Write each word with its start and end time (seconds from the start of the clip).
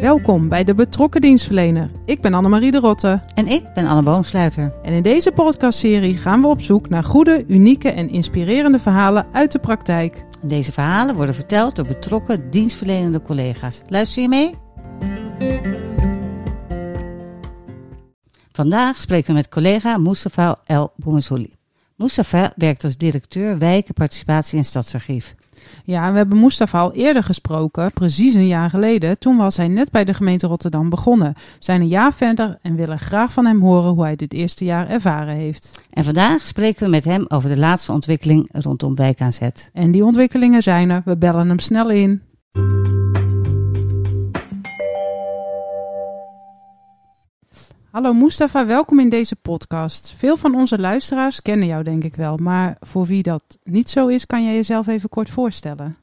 Welkom 0.00 0.48
bij 0.48 0.64
de 0.64 0.74
Betrokken 0.74 1.20
Dienstverlener. 1.20 1.90
Ik 2.04 2.20
ben 2.20 2.34
Annemarie 2.34 2.70
de 2.70 2.78
Rotte. 2.78 3.22
En 3.34 3.46
ik 3.46 3.72
ben 3.74 3.86
Anne 3.86 4.02
Boomsluiter. 4.02 4.72
En 4.82 4.92
in 4.92 5.02
deze 5.02 5.32
podcastserie 5.32 6.16
gaan 6.16 6.40
we 6.40 6.46
op 6.46 6.60
zoek 6.60 6.88
naar 6.88 7.04
goede, 7.04 7.44
unieke 7.48 7.90
en 7.90 8.08
inspirerende 8.08 8.78
verhalen 8.78 9.26
uit 9.32 9.52
de 9.52 9.58
praktijk. 9.58 10.24
Deze 10.42 10.72
verhalen 10.72 11.14
worden 11.16 11.34
verteld 11.34 11.76
door 11.76 11.86
betrokken 11.86 12.50
dienstverlenende 12.50 13.22
collega's. 13.22 13.82
Luister 13.86 14.22
je 14.22 14.28
mee? 14.28 14.54
Vandaag 18.52 19.00
spreken 19.00 19.26
we 19.26 19.32
met 19.32 19.48
collega 19.48 19.96
Mustafa 19.96 20.58
El 20.64 20.92
Boumassouli. 20.96 21.54
Mustafa 21.96 22.52
werkt 22.56 22.84
als 22.84 22.96
directeur 22.96 23.58
wijken, 23.58 23.94
participatie 23.94 24.58
en 24.58 24.64
stadsarchief. 24.64 25.34
Ja, 25.90 26.10
we 26.10 26.16
hebben 26.16 26.40
Mustafa 26.40 26.80
al 26.80 26.92
eerder 26.92 27.22
gesproken, 27.22 27.92
precies 27.92 28.34
een 28.34 28.46
jaar 28.46 28.70
geleden. 28.70 29.18
Toen 29.18 29.36
was 29.36 29.56
hij 29.56 29.68
net 29.68 29.90
bij 29.90 30.04
de 30.04 30.14
gemeente 30.14 30.46
Rotterdam 30.46 30.88
begonnen. 30.88 31.32
We 31.34 31.42
zijn 31.58 31.80
een 31.80 31.88
jaar 31.88 32.12
verder 32.12 32.58
en 32.62 32.76
willen 32.76 32.98
graag 32.98 33.32
van 33.32 33.46
hem 33.46 33.60
horen 33.60 33.90
hoe 33.90 34.02
hij 34.02 34.16
dit 34.16 34.32
eerste 34.32 34.64
jaar 34.64 34.88
ervaren 34.88 35.34
heeft. 35.34 35.84
En 35.90 36.04
vandaag 36.04 36.40
spreken 36.40 36.84
we 36.84 36.90
met 36.90 37.04
hem 37.04 37.24
over 37.28 37.48
de 37.48 37.58
laatste 37.58 37.92
ontwikkeling 37.92 38.48
rondom 38.52 38.94
wijk 38.94 39.20
aan 39.20 39.32
zet. 39.32 39.70
En 39.72 39.90
die 39.90 40.04
ontwikkelingen 40.04 40.62
zijn 40.62 40.90
er. 40.90 41.02
We 41.04 41.18
bellen 41.18 41.48
hem 41.48 41.58
snel 41.58 41.90
in. 41.90 42.22
Hallo 47.98 48.12
Mustafa, 48.12 48.66
welkom 48.66 49.00
in 49.00 49.08
deze 49.08 49.36
podcast. 49.36 50.12
Veel 50.18 50.36
van 50.36 50.54
onze 50.54 50.80
luisteraars 50.80 51.42
kennen 51.42 51.66
jou 51.66 51.82
denk 51.82 52.04
ik 52.04 52.14
wel, 52.14 52.36
maar 52.36 52.76
voor 52.80 53.04
wie 53.04 53.22
dat 53.22 53.58
niet 53.64 53.88
zo 53.88 54.06
is, 54.06 54.26
kan 54.26 54.44
jij 54.44 54.54
jezelf 54.54 54.86
even 54.86 55.08
kort 55.08 55.30
voorstellen? 55.30 55.96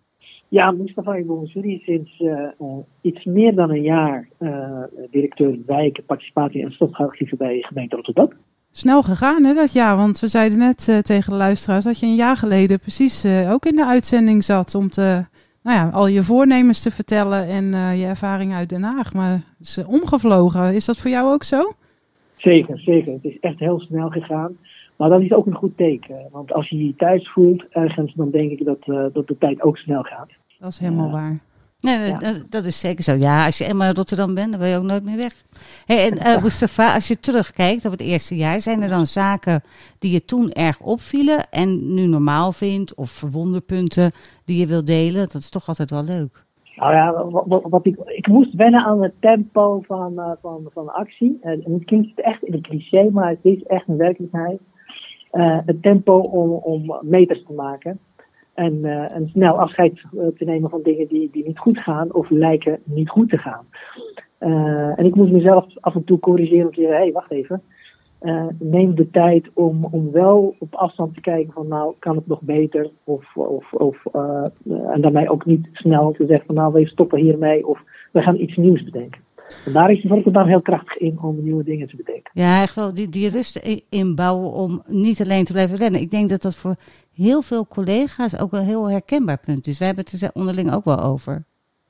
Ja, 0.48 0.72
Mustafa 0.72 1.18
Iboumoussouri 1.18 1.82
sinds 1.86 2.20
uh, 2.20 2.30
uh, 2.62 2.78
iets 3.02 3.24
meer 3.26 3.56
dan 3.56 3.70
een 3.70 3.82
jaar 3.82 4.28
uh, 4.40 4.84
directeur 5.12 5.58
wijken, 5.66 6.06
participatie 6.06 6.64
en 6.64 6.72
stadsarchieven 6.72 7.38
bij 7.38 7.62
gemeente 7.62 7.96
Rotterdam. 7.96 8.32
Snel 8.72 9.02
gegaan 9.02 9.44
hè, 9.44 9.54
dat 9.54 9.74
jaar, 9.74 9.98
want 9.98 10.20
we 10.20 10.28
zeiden 10.28 10.58
net 10.58 11.02
tegen 11.02 11.32
de 11.32 11.38
luisteraars 11.38 11.86
dat 11.86 12.00
je 12.00 12.06
een 12.06 12.16
jaar 12.16 12.38
geleden 12.38 12.80
precies 12.80 13.26
ook 13.50 13.66
in 13.66 13.76
de 13.76 13.86
uitzending 13.86 14.44
zat 14.44 14.76
om 14.76 14.90
te, 14.90 15.26
nou 15.64 15.78
ja, 15.78 15.90
al 15.90 16.08
je 16.08 16.24
voornemens 16.24 16.82
te 16.82 16.92
vertellen 16.92 17.48
en 17.48 17.98
je 17.98 18.06
ervaring 18.06 18.54
uit 18.54 18.70
Den 18.70 18.84
Haag. 18.84 19.14
Maar 19.14 19.44
is 19.60 19.84
omgevlogen. 19.88 20.74
Is 20.74 20.86
dat 20.86 20.98
voor 20.98 21.12
jou 21.12 21.34
ook 21.34 21.44
zo? 21.44 21.64
Zeker, 22.46 22.80
zeker. 22.80 23.14
Het 23.14 23.24
is 23.24 23.40
echt 23.40 23.60
heel 23.60 23.80
snel 23.80 24.10
gegaan. 24.10 24.58
Maar 24.96 25.10
dat 25.10 25.22
is 25.22 25.32
ook 25.32 25.46
een 25.46 25.56
goed 25.56 25.78
teken. 25.78 26.28
Want 26.32 26.54
als 26.54 26.70
je 26.70 26.86
je 26.86 26.96
thuis 26.96 27.30
voelt 27.30 27.66
ergens, 27.70 28.14
dan 28.14 28.32
denk 28.32 28.52
ik 28.52 28.66
dat, 28.66 28.78
uh, 28.86 29.06
dat 29.14 29.28
de 29.28 29.38
tijd 29.38 29.62
ook 29.62 29.78
snel 29.78 30.04
gaat. 30.04 30.30
Dat 30.60 30.72
is 30.72 30.80
helemaal 30.80 31.08
uh, 31.08 31.14
waar. 31.14 31.38
Nee, 31.80 32.08
ja. 32.08 32.18
dat, 32.18 32.44
dat, 32.50 32.66
is 32.66 32.80
zeker 32.80 33.04
zo. 33.04 33.16
Ja, 33.16 33.46
als 33.46 33.58
je 33.58 33.66
eenmaal 33.66 33.88
in 33.88 33.96
Rotterdam 33.96 34.34
bent, 34.34 34.52
dan 34.52 34.60
ben 34.60 34.70
je 34.70 34.78
ook 34.78 34.84
nooit 34.84 35.04
meer 35.04 35.18
weg. 35.18 35.34
Hey, 35.86 36.12
en 36.12 36.18
uh, 36.18 36.42
Mustafa, 36.44 36.94
als 36.94 37.08
je 37.08 37.20
terugkijkt 37.20 37.86
op 37.86 37.92
het 37.92 38.02
eerste 38.02 38.36
jaar, 38.36 38.62
zijn 38.62 38.82
er 38.82 38.90
dan 38.90 39.08
zaken 39.08 39.64
die 40.00 40.12
je 40.12 40.26
toen 40.26 40.52
erg 40.52 40.80
opvielen 40.80 41.50
en 41.50 41.94
nu 41.94 42.06
normaal 42.06 42.52
vindt, 42.52 42.96
of 42.96 43.12
verwonderpunten 43.12 44.12
die 44.46 44.60
je 44.60 44.68
wilt 44.68 44.86
delen? 44.86 45.22
Dat 45.32 45.42
is 45.42 45.50
toch 45.50 45.68
altijd 45.68 45.90
wel 45.90 46.04
leuk. 46.04 46.45
Nou 46.76 46.94
ja, 46.94 47.26
wat, 47.70 47.86
ik, 47.86 47.98
ik 48.06 48.28
moest 48.28 48.54
wennen 48.54 48.84
aan 48.84 49.04
het 49.04 49.14
tempo 49.20 49.82
van, 49.82 50.14
uh, 50.16 50.32
van, 50.42 50.68
van 50.74 50.94
actie. 50.94 51.38
En 51.42 51.64
het 51.64 51.86
klinkt 51.86 52.22
echt 52.22 52.44
in 52.44 52.54
een 52.54 52.62
cliché, 52.62 53.10
maar 53.12 53.30
het 53.30 53.40
is 53.42 53.64
echt 53.64 53.88
een 53.88 53.98
werkelijkheid. 53.98 54.60
Uh, 55.32 55.58
het 55.66 55.82
tempo 55.82 56.18
om, 56.18 56.52
om 56.52 57.00
meters 57.02 57.44
te 57.46 57.54
maken. 57.54 58.00
En, 58.54 58.74
uh, 58.74 59.16
en 59.16 59.28
snel 59.28 59.60
afscheid 59.60 60.06
te 60.12 60.46
nemen 60.46 60.70
van 60.70 60.82
dingen 60.84 61.08
die, 61.08 61.30
die 61.32 61.46
niet 61.46 61.60
goed 61.60 61.78
gaan 61.78 62.14
of 62.14 62.30
lijken 62.30 62.80
niet 62.84 63.10
goed 63.10 63.30
te 63.30 63.38
gaan. 63.38 63.66
en 64.98 65.06
ik 65.06 65.16
moest 65.16 65.32
mezelf 65.32 65.66
af 65.80 65.96
en 65.96 66.04
toe 66.04 66.20
corrigeren 66.20 66.66
om 66.66 66.74
te 66.74 66.82
zeggen, 66.82 66.98
hé, 66.98 67.04
hey, 67.04 67.12
wacht 67.12 67.32
even. 67.32 67.62
Uh, 68.26 68.46
neem 68.60 68.96
de 68.96 69.10
tijd 69.10 69.50
om, 69.54 69.88
om 69.92 70.12
wel 70.12 70.56
op 70.60 70.76
afstand 70.76 71.14
te 71.14 71.22
kijken 71.22 71.54
van 71.54 71.68
nou 71.68 71.94
kan 72.00 72.16
het 72.16 72.28
nog 72.28 72.42
beter 72.42 72.90
of, 73.04 73.36
of, 73.36 73.74
of 73.74 73.98
uh, 74.16 74.46
en 74.94 75.02
daarmee 75.02 75.30
ook 75.30 75.46
niet 75.46 75.68
snel 75.74 76.12
te 76.12 76.26
zeggen 76.26 76.46
van 76.46 76.56
nou 76.56 76.74
we 76.74 76.88
stoppen 76.88 77.20
hiermee 77.20 77.68
of 77.68 77.80
we 78.12 78.22
gaan 78.22 78.40
iets 78.40 78.56
nieuws 78.56 78.84
bedenken. 78.84 79.22
En 79.66 79.74
daar 79.74 79.92
is 79.92 80.02
de 80.02 80.08
Rotterdam 80.08 80.48
heel 80.48 80.62
krachtig 80.62 80.98
in 80.98 81.20
om 81.22 81.44
nieuwe 81.44 81.64
dingen 81.64 81.88
te 81.88 81.96
bedenken. 81.96 82.32
Ja, 82.34 82.62
echt 82.62 82.76
wel 82.76 82.94
die, 82.94 83.10
die 83.10 83.30
rust 83.30 83.84
inbouwen 83.90 84.52
om 84.52 84.84
niet 84.88 85.22
alleen 85.22 85.44
te 85.44 85.54
blijven 85.54 85.78
rennen. 85.78 86.02
Ik 86.02 86.12
denk 86.12 86.30
dat 86.30 86.42
dat 86.42 86.56
voor 86.56 86.76
heel 87.14 87.42
veel 87.42 87.68
collega's 87.68 88.40
ook 88.40 88.54
een 88.54 88.66
heel 88.66 88.90
herkenbaar 88.90 89.40
punt 89.40 89.68
is. 89.68 89.78
Wij 89.78 89.88
hebben 89.88 90.06
het 90.10 90.22
er 90.22 90.30
onderling 90.34 90.74
ook 90.74 90.86
wel 90.86 91.00
over. 91.00 91.46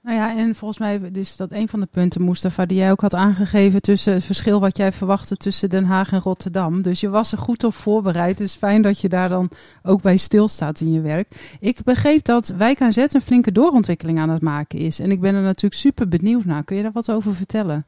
Nou 0.06 0.18
ja, 0.18 0.38
en 0.38 0.56
volgens 0.56 0.80
mij 0.80 1.00
is 1.14 1.38
dat 1.38 1.52
een 1.52 1.68
van 1.68 1.80
de 1.80 1.88
punten, 1.92 2.26
Mustafa, 2.26 2.66
die 2.66 2.78
jij 2.78 2.92
ook 2.92 3.02
had 3.02 3.14
aangegeven 3.14 3.82
tussen 3.82 4.14
het 4.14 4.26
verschil 4.26 4.60
wat 4.60 4.78
jij 4.78 4.92
verwachtte 4.92 5.36
tussen 5.36 5.70
Den 5.70 5.84
Haag 5.84 6.12
en 6.12 6.20
Rotterdam. 6.20 6.82
Dus 6.82 7.02
je 7.02 7.10
was 7.10 7.32
er 7.32 7.38
goed 7.38 7.64
op 7.64 7.74
voorbereid. 7.74 8.38
Dus 8.38 8.56
fijn 8.56 8.82
dat 8.82 9.02
je 9.02 9.10
daar 9.10 9.30
dan 9.30 9.50
ook 9.84 10.02
bij 10.02 10.18
stilstaat 10.18 10.80
in 10.80 10.92
je 10.92 11.02
werk. 11.02 11.58
Ik 11.60 11.78
begreep 11.84 12.24
dat 12.24 12.56
Wijk 12.58 12.82
aan 12.82 12.94
Zet 12.94 13.14
een 13.14 13.22
flinke 13.22 13.52
doorontwikkeling 13.52 14.20
aan 14.20 14.30
het 14.30 14.42
maken 14.42 14.80
is. 14.80 15.00
En 15.00 15.12
ik 15.12 15.22
ben 15.22 15.36
er 15.36 15.42
natuurlijk 15.42 15.82
super 15.82 16.08
benieuwd 16.08 16.46
naar. 16.46 16.64
Kun 16.64 16.76
je 16.76 16.82
daar 16.82 16.92
wat 16.92 17.12
over 17.12 17.34
vertellen? 17.34 17.86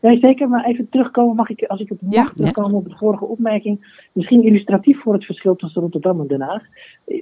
Nee, 0.00 0.18
zeker. 0.18 0.48
Maar 0.48 0.64
even 0.64 0.88
terugkomen, 0.88 1.36
mag 1.36 1.48
ik, 1.48 1.64
als 1.64 1.80
ik 1.80 1.88
het 1.88 2.02
mag, 2.02 2.14
ja, 2.14 2.24
terugkomen 2.34 2.70
ja. 2.70 2.76
op 2.76 2.88
de 2.88 2.96
vorige 2.96 3.24
opmerking. 3.24 4.04
Misschien 4.12 4.42
illustratief 4.44 5.02
voor 5.02 5.12
het 5.12 5.24
verschil 5.24 5.56
tussen 5.56 5.82
Rotterdam 5.82 6.20
en 6.20 6.26
Den 6.26 6.40
Haag. 6.40 6.62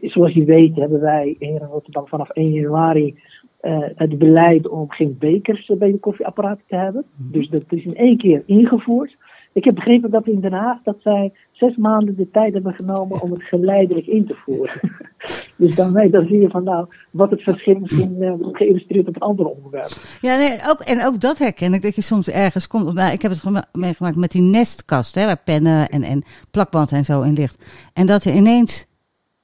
Zoals 0.01 0.33
je 0.33 0.45
weet 0.45 0.77
hebben 0.77 1.01
wij 1.01 1.37
hier 1.39 1.61
in 1.61 1.69
Rotterdam 1.71 2.07
vanaf 2.07 2.31
1 2.31 2.53
januari 2.53 3.15
uh, 3.63 3.79
het 3.95 4.19
beleid 4.19 4.69
om 4.69 4.91
geen 4.91 5.17
bekers 5.19 5.71
bij 5.79 5.91
de 5.91 5.99
koffieapparaten 5.99 6.65
te 6.67 6.77
hebben. 6.77 7.05
Mm-hmm. 7.17 7.33
Dus 7.33 7.49
dat 7.49 7.65
is 7.69 7.85
in 7.85 7.97
één 7.97 8.17
keer 8.17 8.43
ingevoerd. 8.47 9.17
Ik 9.53 9.65
heb 9.65 9.75
begrepen 9.75 10.11
dat 10.11 10.27
in 10.27 10.41
Den 10.41 10.53
Haag 10.53 10.79
dat 10.83 10.97
zij 11.01 11.33
zes 11.51 11.77
maanden 11.77 12.17
de 12.17 12.31
tijd 12.31 12.53
hebben 12.53 12.75
genomen 12.75 13.21
om 13.21 13.31
het 13.33 13.43
geleidelijk 13.43 14.07
in 14.07 14.27
te 14.27 14.35
voeren. 14.35 14.81
dus 15.57 15.75
dan, 15.75 15.93
nee, 15.93 16.11
dan 16.11 16.27
zie 16.27 16.41
je 16.41 16.49
van 16.49 16.65
nou 16.65 16.87
wat 17.11 17.31
het 17.31 17.43
verschil 17.43 17.79
misschien 17.79 18.17
uh, 18.19 18.33
geïllustreerd 18.41 19.09
op 19.09 19.15
een 19.15 19.23
ander 19.23 19.47
onderwerp. 19.47 19.91
Ja, 20.21 20.37
nee, 20.37 20.59
ook, 20.69 20.81
en 20.81 21.07
ook 21.07 21.21
dat 21.21 21.39
herken 21.39 21.75
ik, 21.75 21.83
dat 21.83 21.95
je 21.95 22.03
soms 22.03 22.31
ergens 22.31 22.67
komt. 22.67 22.95
Nou, 22.95 23.13
ik 23.13 23.23
heb 23.23 23.31
het 23.31 23.67
meegemaakt 23.73 24.17
met 24.17 24.31
die 24.31 24.43
nestkast, 24.43 25.15
hè, 25.15 25.25
waar 25.25 25.43
pennen 25.45 25.89
en, 25.89 26.03
en 26.03 26.23
plakband 26.51 26.93
en 26.93 27.05
zo 27.05 27.21
in 27.21 27.35
ligt. 27.35 27.91
En 27.95 28.07
dat 28.07 28.25
er 28.25 28.35
ineens 28.35 28.87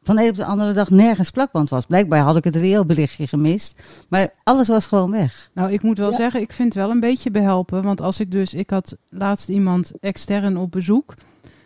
van 0.09 0.17
de 0.17 0.23
een 0.23 0.31
op 0.31 0.37
de 0.37 0.45
andere 0.45 0.73
dag 0.73 0.91
nergens 0.91 1.31
plakband 1.31 1.69
was. 1.69 1.87
Blijkbaar 1.87 2.21
had 2.21 2.37
ik 2.37 2.45
het 2.45 2.57
reëelberichtje 2.57 3.27
gemist. 3.27 3.83
Maar 4.09 4.35
alles 4.45 4.69
was 4.69 4.87
gewoon 4.87 5.11
weg. 5.11 5.51
Nou, 5.55 5.73
ik 5.73 5.83
moet 5.83 5.99
wel 5.99 6.11
ja. 6.11 6.17
zeggen, 6.17 6.41
ik 6.41 6.53
vind 6.53 6.75
het 6.75 6.83
wel 6.83 6.93
een 6.93 7.01
beetje 7.01 7.31
behelpen. 7.31 7.83
Want 7.83 8.01
als 8.01 8.21
ik 8.21 8.31
dus, 8.31 8.55
ik 8.55 8.71
had 8.71 8.97
laatst 9.09 9.49
iemand 9.49 9.93
extern 10.01 10.57
op 10.57 10.71
bezoek. 10.71 11.15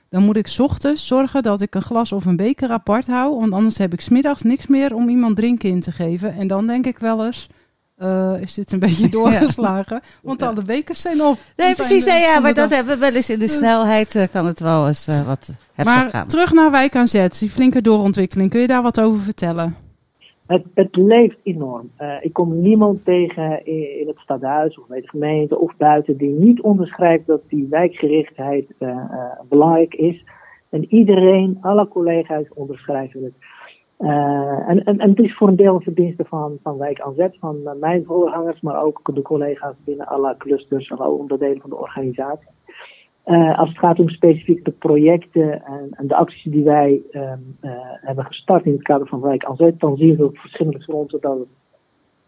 Dan 0.08 0.22
moet 0.22 0.36
ik 0.36 0.54
ochtends 0.58 1.06
zorgen 1.06 1.42
dat 1.42 1.60
ik 1.60 1.74
een 1.74 1.82
glas 1.82 2.12
of 2.12 2.24
een 2.24 2.36
beker 2.36 2.70
apart 2.70 3.06
hou. 3.06 3.38
Want 3.38 3.52
anders 3.52 3.78
heb 3.78 3.92
ik 3.92 4.00
smiddags 4.00 4.42
niks 4.42 4.66
meer 4.66 4.94
om 4.94 5.08
iemand 5.08 5.36
drinken 5.36 5.68
in 5.68 5.80
te 5.80 5.92
geven. 5.92 6.34
En 6.34 6.46
dan 6.46 6.66
denk 6.66 6.86
ik 6.86 6.98
wel 6.98 7.26
eens, 7.26 7.48
uh, 8.02 8.40
is 8.40 8.54
dit 8.54 8.72
een 8.72 8.78
beetje 8.78 9.08
doorgeslagen. 9.18 10.00
ja. 10.02 10.08
Want 10.22 10.40
ja. 10.40 10.46
alle 10.46 10.62
bekers 10.62 11.00
zijn 11.00 11.20
op. 11.20 11.38
Nee, 11.56 11.74
precies. 11.74 12.04
Nee, 12.04 12.20
ja, 12.20 12.40
maar 12.40 12.54
dat 12.54 12.74
hebben 12.74 12.94
we 12.94 13.00
wel 13.00 13.14
eens 13.14 13.30
in 13.30 13.38
de 13.38 13.48
snelheid. 13.48 14.14
Uh, 14.14 14.22
kan 14.32 14.46
het 14.46 14.60
wel 14.60 14.86
eens 14.86 15.08
uh, 15.08 15.20
wat 15.20 15.58
heftig 15.74 15.94
maar 15.94 16.10
gaan. 16.10 16.26
terug 16.26 16.52
naar 16.52 16.70
Wijk 16.70 16.96
aan 16.96 17.06
Zet. 17.06 17.38
Die 17.38 17.50
flinke 17.50 17.80
doorontwikkeling. 17.80 18.50
Kun 18.50 18.60
je 18.60 18.66
daar 18.66 18.82
wat 18.82 19.00
over 19.00 19.20
vertellen? 19.20 19.76
Het, 20.46 20.64
het 20.74 20.96
leeft 20.96 21.36
enorm. 21.42 21.90
ik 22.20 22.32
kom 22.32 22.60
niemand 22.60 23.04
tegen 23.04 23.66
in, 23.66 24.00
in, 24.00 24.06
het 24.06 24.18
stadhuis 24.18 24.78
of 24.78 24.86
bij 24.86 25.00
de 25.00 25.08
gemeente 25.08 25.58
of 25.58 25.76
buiten 25.76 26.16
die 26.16 26.30
niet 26.30 26.60
onderschrijft 26.60 27.26
dat 27.26 27.40
die 27.48 27.66
wijkgerichtheid 27.70 28.64
belangrijk 29.48 29.94
is. 29.94 30.24
En 30.70 30.94
iedereen, 30.94 31.58
alle 31.60 31.88
collega's 31.88 32.46
onderschrijven 32.54 33.24
het. 33.24 33.32
Uh, 34.02 34.68
en, 34.68 34.84
en, 34.84 34.98
en, 34.98 35.10
het 35.10 35.18
is 35.18 35.36
voor 35.36 35.48
een 35.48 35.56
deel 35.56 35.74
een 35.74 35.80
verdienste 35.80 36.24
van, 36.24 36.58
van 36.62 36.78
Wijk 36.78 37.00
aan 37.00 37.14
Zet, 37.14 37.36
van 37.38 37.56
uh, 37.64 37.70
mijn 37.80 38.04
voorgangers, 38.04 38.60
maar 38.60 38.82
ook 38.82 39.14
de 39.14 39.22
collega's 39.22 39.74
binnen 39.84 40.06
alle 40.06 40.34
clusters 40.38 40.88
en 40.88 40.98
alle 40.98 41.16
onderdelen 41.16 41.60
van 41.60 41.70
de 41.70 41.76
organisatie. 41.76 42.48
Uh, 43.26 43.58
als 43.58 43.68
het 43.68 43.78
gaat 43.78 43.98
om 43.98 44.08
specifiek 44.08 44.64
de 44.64 44.70
projecten 44.70 45.64
en, 45.64 45.88
en 45.90 46.06
de 46.06 46.16
acties 46.16 46.52
die 46.52 46.64
wij 46.64 47.02
um, 47.12 47.56
hebben 48.00 48.24
gestart 48.24 48.64
in 48.64 48.72
het 48.72 48.82
kader 48.82 49.06
van 49.06 49.20
Wijk 49.20 49.44
aan 49.44 49.56
Zet, 49.56 49.80
dan 49.80 49.96
zien 49.96 50.16
we 50.16 50.24
op 50.24 50.36
verschillende 50.36 50.80
fronten 50.80 51.20
dat 51.20 51.38
het 51.38 51.48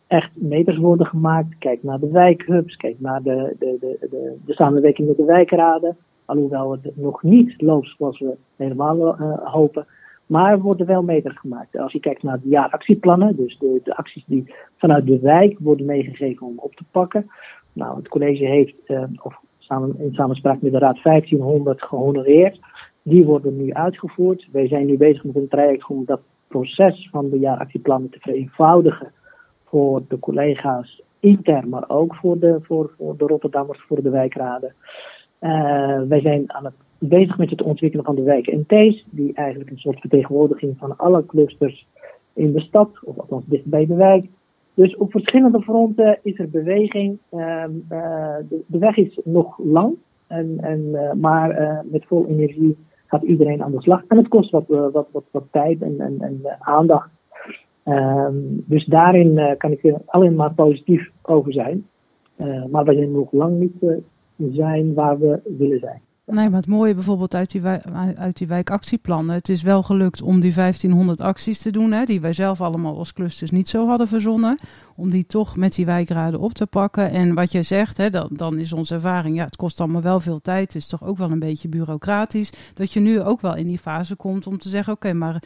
echt 0.06 0.30
meters 0.34 0.78
worden 0.78 1.06
gemaakt. 1.06 1.58
Kijk 1.58 1.82
naar 1.82 1.98
de 1.98 2.10
wijkhubs, 2.10 2.76
kijk 2.76 3.00
naar 3.00 3.22
de, 3.22 3.56
de, 3.58 3.76
de, 3.80 4.06
de, 4.10 4.36
de 4.44 4.52
samenwerking 4.52 5.08
met 5.08 5.16
de 5.16 5.24
wijkraden. 5.24 5.96
Alhoewel 6.24 6.70
het 6.70 6.96
nog 6.96 7.22
niet 7.22 7.62
loopt 7.62 7.94
zoals 7.96 8.18
we 8.18 8.36
helemaal 8.56 9.16
hopen. 9.44 9.86
Maar 10.26 10.60
worden 10.60 10.86
wel 10.86 11.02
meters 11.02 11.38
gemaakt. 11.38 11.78
Als 11.78 11.92
je 11.92 12.00
kijkt 12.00 12.22
naar 12.22 12.40
de 12.40 12.48
jaaractieplannen, 12.48 13.36
dus 13.36 13.58
de, 13.58 13.80
de, 13.84 13.96
acties 13.96 14.24
die 14.26 14.54
vanuit 14.76 15.06
de 15.06 15.18
wijk 15.18 15.58
worden 15.58 15.86
meegegeven 15.86 16.46
om 16.46 16.58
op 16.58 16.74
te 16.74 16.84
pakken. 16.90 17.30
Nou, 17.72 17.96
het 17.96 18.08
college 18.08 18.44
heeft, 18.44 18.74
uh, 18.86 19.02
of 19.22 19.40
samen, 19.58 19.98
in 19.98 20.14
samenspraak 20.14 20.62
met 20.62 20.72
de 20.72 20.78
Raad 20.78 21.02
1500 21.02 21.82
gehonoreerd. 21.82 22.60
Die 23.02 23.24
worden 23.24 23.56
nu 23.56 23.72
uitgevoerd. 23.72 24.48
Wij 24.52 24.68
zijn 24.68 24.86
nu 24.86 24.96
bezig 24.96 25.24
met 25.24 25.36
een 25.36 25.48
traject 25.48 25.86
om 25.86 26.04
dat 26.04 26.20
proces 26.48 27.08
van 27.10 27.30
de 27.30 27.38
jaaractieplannen 27.38 28.10
te 28.10 28.18
vereenvoudigen 28.20 29.12
voor 29.64 30.02
de 30.08 30.18
collega's 30.18 31.02
intern, 31.20 31.68
maar 31.68 31.84
ook 31.88 32.14
voor 32.14 32.38
de, 32.38 32.58
voor, 32.62 32.90
voor 32.96 33.16
de 33.16 33.26
Rotterdammers, 33.26 33.84
voor 33.88 34.02
de 34.02 34.10
wijkraden. 34.10 34.74
Uh, 35.40 36.02
wij 36.08 36.20
zijn 36.20 36.52
aan 36.52 36.64
het, 36.64 36.74
bezig 37.08 37.38
met 37.38 37.50
het 37.50 37.62
ontwikkelen 37.62 38.04
van 38.04 38.14
de 38.14 38.22
wijken 38.22 38.66
NT's, 38.66 39.04
die 39.10 39.34
eigenlijk 39.34 39.70
een 39.70 39.78
soort 39.78 40.00
vertegenwoordiging 40.00 40.78
van 40.78 40.96
alle 40.96 41.26
clusters 41.26 41.86
in 42.32 42.52
de 42.52 42.60
stad, 42.60 42.90
of 43.04 43.18
althans 43.18 43.44
dicht 43.46 43.64
bij 43.64 43.86
de 43.86 43.94
wijk. 43.94 44.26
Dus 44.74 44.96
op 44.96 45.10
verschillende 45.10 45.60
fronten 45.62 46.18
is 46.22 46.38
er 46.38 46.50
beweging. 46.50 47.18
Uh, 47.30 47.64
de, 48.48 48.62
de, 48.66 48.78
weg 48.78 48.96
is 48.96 49.20
nog 49.24 49.58
lang, 49.58 49.94
en, 50.26 50.58
en, 50.60 50.80
uh, 50.80 51.12
maar 51.12 51.82
met 51.90 52.04
vol 52.06 52.26
energie 52.26 52.76
gaat 53.06 53.22
iedereen 53.22 53.62
aan 53.62 53.72
de 53.72 53.80
slag. 53.80 54.04
En 54.08 54.16
het 54.16 54.28
kost 54.28 54.50
wat, 54.50 54.64
wat, 54.66 55.08
wat, 55.30 55.44
tijd 55.50 55.82
en, 55.82 56.00
en, 56.00 56.20
en 56.20 56.40
aandacht. 56.58 57.10
Um, 57.84 58.64
dus 58.66 58.84
daarin 58.84 59.56
kan 59.58 59.70
ik 59.70 59.94
alleen 60.06 60.34
maar 60.34 60.54
positief 60.54 61.10
over 61.22 61.52
zijn. 61.52 61.86
maar 62.70 62.84
we 62.84 62.94
zijn 62.94 63.12
nog 63.12 63.32
lang 63.32 63.58
niet 63.58 64.02
zijn 64.36 64.94
waar 64.94 65.18
we 65.18 65.40
willen 65.58 65.78
zijn. 65.78 66.00
Nee, 66.26 66.48
maar 66.48 66.60
het 66.60 66.68
mooie 66.68 66.94
bijvoorbeeld 66.94 67.34
uit 67.34 67.50
die, 67.50 67.62
uit 68.16 68.36
die 68.36 68.46
wijkactieplannen. 68.46 69.34
Het 69.34 69.48
is 69.48 69.62
wel 69.62 69.82
gelukt 69.82 70.22
om 70.22 70.40
die 70.40 70.54
1500 70.54 71.20
acties 71.20 71.58
te 71.62 71.70
doen, 71.70 71.92
hè, 71.92 72.04
die 72.04 72.20
wij 72.20 72.32
zelf 72.32 72.60
allemaal 72.60 72.98
als 72.98 73.12
clusters 73.12 73.50
niet 73.50 73.68
zo 73.68 73.86
hadden 73.86 74.08
verzonnen. 74.08 74.58
Om 74.96 75.10
die 75.10 75.26
toch 75.26 75.56
met 75.56 75.74
die 75.74 75.86
wijkraden 75.86 76.40
op 76.40 76.52
te 76.52 76.66
pakken. 76.66 77.10
En 77.10 77.34
wat 77.34 77.52
je 77.52 77.62
zegt, 77.62 77.96
hè, 77.96 78.10
dan, 78.10 78.28
dan 78.32 78.58
is 78.58 78.72
onze 78.72 78.94
ervaring, 78.94 79.36
ja, 79.36 79.44
het 79.44 79.56
kost 79.56 79.80
allemaal 79.80 80.02
wel 80.02 80.20
veel 80.20 80.40
tijd. 80.40 80.72
Het 80.72 80.82
is 80.82 80.86
toch 80.86 81.04
ook 81.04 81.16
wel 81.16 81.30
een 81.30 81.38
beetje 81.38 81.68
bureaucratisch. 81.68 82.52
Dat 82.74 82.92
je 82.92 83.00
nu 83.00 83.20
ook 83.20 83.40
wel 83.40 83.54
in 83.54 83.66
die 83.66 83.78
fase 83.78 84.16
komt 84.16 84.46
om 84.46 84.58
te 84.58 84.68
zeggen, 84.68 84.92
oké, 84.92 85.12
maar 85.12 85.42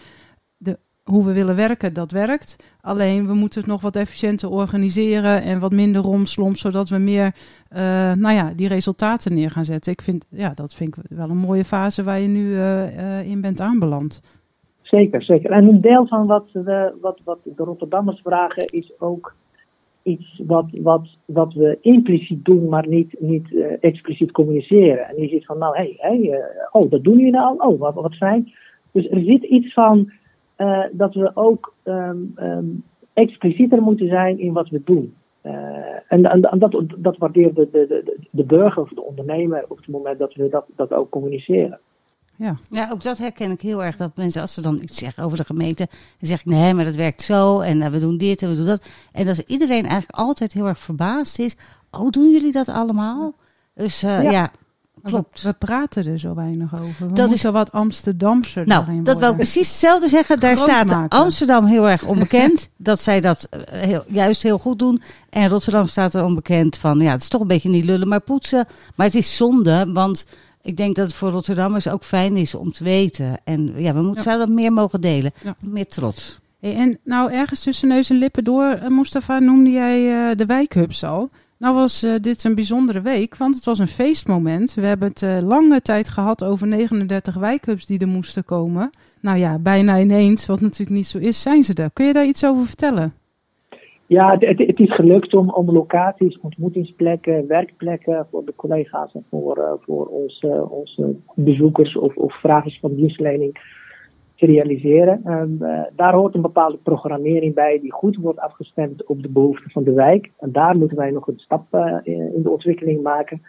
de 0.56 0.78
hoe 1.08 1.24
we 1.24 1.32
willen 1.32 1.56
werken, 1.56 1.94
dat 1.94 2.12
werkt. 2.12 2.76
Alleen 2.80 3.26
we 3.26 3.34
moeten 3.34 3.60
het 3.60 3.68
nog 3.68 3.80
wat 3.80 3.96
efficiënter 3.96 4.50
organiseren 4.50 5.42
en 5.42 5.58
wat 5.60 5.72
minder 5.72 6.02
romslomp, 6.02 6.56
zodat 6.56 6.88
we 6.88 6.98
meer 6.98 7.34
uh, 7.72 7.78
nou 8.12 8.34
ja, 8.34 8.52
die 8.56 8.68
resultaten 8.68 9.34
neer 9.34 9.50
gaan 9.50 9.64
zetten. 9.64 9.92
Ik 9.92 10.02
vind, 10.02 10.26
ja, 10.30 10.52
dat 10.54 10.74
vind 10.74 10.96
ik 10.96 11.02
wel 11.08 11.30
een 11.30 11.36
mooie 11.36 11.64
fase 11.64 12.02
waar 12.02 12.20
je 12.20 12.28
nu 12.28 12.44
uh, 12.44 13.30
in 13.30 13.40
bent 13.40 13.60
aanbeland. 13.60 14.20
Zeker, 14.82 15.22
zeker. 15.22 15.50
En 15.50 15.68
een 15.68 15.80
deel 15.80 16.06
van 16.06 16.26
wat, 16.26 16.46
we, 16.52 16.92
wat, 17.00 17.20
wat 17.24 17.38
de 17.42 17.64
Rotterdammers 17.64 18.20
vragen 18.20 18.64
is 18.66 18.92
ook 18.98 19.34
iets 20.02 20.42
wat, 20.46 20.66
wat, 20.82 21.08
wat 21.24 21.52
we 21.52 21.78
impliciet 21.80 22.44
doen, 22.44 22.68
maar 22.68 22.88
niet, 22.88 23.16
niet 23.18 23.48
expliciet 23.80 24.30
communiceren. 24.30 25.08
En 25.08 25.22
je 25.22 25.28
ziet 25.28 25.46
van, 25.46 25.58
nou, 25.58 25.76
hé, 25.76 25.94
hey, 25.96 26.42
oh, 26.72 26.90
dat 26.90 27.04
doen 27.04 27.16
jullie 27.16 27.32
nou? 27.32 27.58
Oh, 27.58 27.78
wat, 27.78 27.94
wat 27.94 28.14
fijn. 28.14 28.52
Dus 28.92 29.10
er 29.10 29.22
zit 29.22 29.42
iets 29.42 29.72
van 29.72 30.10
uh, 30.58 30.84
dat 30.92 31.14
we 31.14 31.30
ook 31.34 31.74
um, 31.84 32.32
um, 32.36 32.84
explicieter 33.12 33.82
moeten 33.82 34.08
zijn 34.08 34.38
in 34.38 34.52
wat 34.52 34.68
we 34.68 34.80
doen. 34.84 35.14
Uh, 35.42 35.52
en, 36.08 36.24
en, 36.24 36.58
dat, 36.58 36.82
dat 36.96 37.16
waardeert 37.18 37.56
de, 37.56 37.68
de, 37.72 37.86
de, 37.86 38.16
de 38.30 38.44
burger 38.44 38.82
of 38.82 38.88
de 38.88 39.02
ondernemer 39.02 39.64
op 39.68 39.76
het 39.76 39.88
moment 39.88 40.18
dat 40.18 40.34
we 40.34 40.48
dat, 40.48 40.64
dat 40.76 40.92
ook 40.92 41.10
communiceren. 41.10 41.78
Ja. 42.36 42.56
ja, 42.70 42.90
ook 42.90 43.02
dat 43.02 43.18
herken 43.18 43.50
ik 43.50 43.60
heel 43.60 43.84
erg. 43.84 43.96
Dat 43.96 44.16
mensen, 44.16 44.40
als 44.40 44.54
ze 44.54 44.60
dan 44.60 44.78
iets 44.82 44.98
zeggen 44.98 45.24
over 45.24 45.38
de 45.38 45.44
gemeente, 45.44 45.86
dan 46.18 46.28
zeg 46.28 46.40
ik 46.40 46.46
nee, 46.46 46.74
maar 46.74 46.84
dat 46.84 46.94
werkt 46.94 47.22
zo 47.22 47.60
en 47.60 47.80
uh, 47.80 47.86
we 47.86 48.00
doen 48.00 48.18
dit 48.18 48.42
en 48.42 48.48
we 48.48 48.56
doen 48.56 48.66
dat. 48.66 48.88
En 49.12 49.26
dat 49.26 49.38
iedereen 49.38 49.82
eigenlijk 49.82 50.18
altijd 50.18 50.52
heel 50.52 50.66
erg 50.66 50.78
verbaasd 50.78 51.38
is. 51.38 51.56
Oh, 51.90 52.10
doen 52.10 52.30
jullie 52.30 52.52
dat 52.52 52.68
allemaal? 52.68 53.34
Dus 53.74 54.04
uh, 54.04 54.22
ja. 54.22 54.30
ja. 54.30 54.50
Klopt. 55.02 55.42
We, 55.42 55.52
praten 55.52 56.06
er 56.06 56.18
zo 56.18 56.34
weinig 56.34 56.74
over. 56.74 57.08
We 57.08 57.12
dat 57.12 57.32
is 57.32 57.46
al 57.46 57.52
wat 57.52 57.72
Amsterdamser 57.72 58.66
Nou, 58.66 59.02
dat 59.02 59.18
wil 59.18 59.30
ik 59.30 59.36
precies 59.36 59.68
hetzelfde 59.68 60.08
zeggen. 60.08 60.40
Daar 60.40 60.56
staat 60.56 61.08
Amsterdam 61.08 61.64
heel 61.64 61.88
erg 61.88 62.06
onbekend. 62.14 62.70
dat 62.76 63.00
zij 63.00 63.20
dat 63.20 63.46
eh, 63.50 63.60
heel, 63.80 64.04
juist 64.06 64.42
heel 64.42 64.58
goed 64.58 64.78
doen. 64.78 65.02
En 65.30 65.48
Rotterdam 65.48 65.86
staat 65.86 66.14
er 66.14 66.24
onbekend 66.24 66.76
van. 66.76 67.00
Ja, 67.00 67.10
het 67.10 67.22
is 67.22 67.28
toch 67.28 67.40
een 67.40 67.46
beetje 67.46 67.68
niet 67.68 67.84
lullen, 67.84 68.08
maar 68.08 68.20
poetsen. 68.20 68.66
Maar 68.94 69.06
het 69.06 69.14
is 69.14 69.36
zonde, 69.36 69.92
want 69.92 70.26
ik 70.62 70.76
denk 70.76 70.96
dat 70.96 71.06
het 71.06 71.14
voor 71.14 71.30
Rotterdammers 71.30 71.88
ook 71.88 72.04
fijn 72.04 72.36
is 72.36 72.54
om 72.54 72.72
te 72.72 72.84
weten. 72.84 73.40
En 73.44 73.72
ja, 73.76 73.94
we 73.94 74.02
moeten, 74.02 74.22
zouden 74.22 74.46
dat 74.46 74.56
meer 74.56 74.72
mogen 74.72 75.00
delen. 75.00 75.32
Meer 75.60 75.86
trots. 75.86 76.40
en 76.60 76.98
nou, 77.04 77.32
ergens 77.32 77.60
tussen 77.60 77.88
neus 77.88 78.10
en 78.10 78.18
lippen 78.18 78.44
door, 78.44 78.78
uh, 78.82 78.88
Mustafa, 78.88 79.38
noemde 79.38 79.70
jij 79.70 80.28
uh, 80.30 80.36
de 80.36 80.46
wijkhubs 80.46 81.04
al. 81.04 81.30
Nou 81.58 81.74
was 81.74 82.04
uh, 82.04 82.14
dit 82.20 82.44
een 82.44 82.54
bijzondere 82.54 83.00
week, 83.00 83.36
want 83.36 83.54
het 83.54 83.64
was 83.64 83.78
een 83.78 83.86
feestmoment. 83.86 84.74
We 84.74 84.86
hebben 84.86 85.08
het 85.08 85.22
uh, 85.22 85.38
lange 85.42 85.80
tijd 85.80 86.08
gehad 86.08 86.44
over 86.44 86.66
39 86.66 87.34
wijkhubs 87.34 87.86
die 87.86 87.98
er 87.98 88.08
moesten 88.08 88.44
komen. 88.44 88.90
Nou 89.20 89.38
ja, 89.38 89.58
bijna 89.58 90.00
ineens, 90.00 90.46
wat 90.46 90.60
natuurlijk 90.60 90.90
niet 90.90 91.06
zo 91.06 91.18
is, 91.18 91.42
zijn 91.42 91.62
ze 91.62 91.74
er. 91.74 91.90
Kun 91.92 92.06
je 92.06 92.12
daar 92.12 92.24
iets 92.24 92.46
over 92.46 92.64
vertellen? 92.64 93.12
Ja, 94.06 94.36
het, 94.38 94.58
het 94.58 94.78
is 94.78 94.94
gelukt 94.94 95.34
om, 95.34 95.50
om 95.50 95.70
locaties, 95.70 96.40
ontmoetingsplekken, 96.40 97.46
werkplekken 97.46 98.26
voor 98.30 98.44
de 98.44 98.52
collega's 98.56 99.14
en 99.14 99.24
voor, 99.30 99.58
uh, 99.58 99.72
voor 99.80 100.06
onze, 100.06 100.66
onze 100.70 101.16
bezoekers 101.34 101.96
of, 101.96 102.16
of 102.16 102.40
vragers 102.40 102.78
van 102.80 102.94
dienstverlening 102.94 103.58
te 104.38 104.46
realiseren. 104.46 105.22
Um, 105.26 105.56
uh, 105.60 105.80
daar 105.96 106.14
hoort 106.14 106.34
een 106.34 106.42
bepaalde 106.42 106.78
programmering 106.82 107.54
bij 107.54 107.78
die 107.80 107.92
goed 107.92 108.16
wordt 108.16 108.38
afgestemd 108.38 109.04
op 109.06 109.22
de 109.22 109.28
behoeften 109.28 109.70
van 109.70 109.84
de 109.84 109.92
wijk. 109.92 110.30
En 110.38 110.52
daar 110.52 110.76
moeten 110.76 110.96
wij 110.96 111.10
nog 111.10 111.26
een 111.26 111.38
stap 111.38 111.74
uh, 111.74 111.96
in 112.02 112.42
de 112.42 112.50
ontwikkeling 112.50 113.02
maken. 113.02 113.42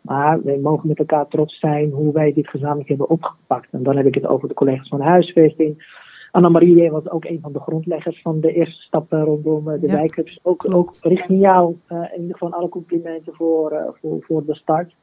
Maar 0.00 0.42
wij 0.42 0.58
mogen 0.58 0.88
met 0.88 0.98
elkaar 0.98 1.28
trots 1.28 1.58
zijn 1.58 1.90
hoe 1.90 2.12
wij 2.12 2.32
dit 2.32 2.48
gezamenlijk 2.48 2.88
hebben 2.88 3.08
opgepakt. 3.08 3.68
En 3.70 3.82
dan 3.82 3.96
heb 3.96 4.06
ik 4.06 4.14
het 4.14 4.26
over 4.26 4.48
de 4.48 4.54
collega's 4.54 4.88
van 4.88 4.98
de 4.98 5.04
huisvesting. 5.04 6.04
Anna-Marie 6.30 6.90
was 6.90 7.10
ook 7.10 7.24
een 7.24 7.38
van 7.42 7.52
de 7.52 7.60
grondleggers 7.60 8.22
van 8.22 8.40
de 8.40 8.52
eerste 8.52 8.82
stappen 8.82 9.24
rondom 9.24 9.64
de 9.64 9.78
ja. 9.86 9.92
wijkhubs. 9.92 10.38
Ook, 10.42 10.74
ook 10.74 10.90
richting 11.00 11.40
jou 11.40 11.76
uh, 11.88 11.98
in 12.14 12.20
ieder 12.20 12.36
geval 12.36 12.52
alle 12.52 12.68
complimenten 12.68 13.34
voor, 13.34 13.96
voor, 14.00 14.22
voor 14.22 14.44
de 14.44 14.54
start. 14.54 14.94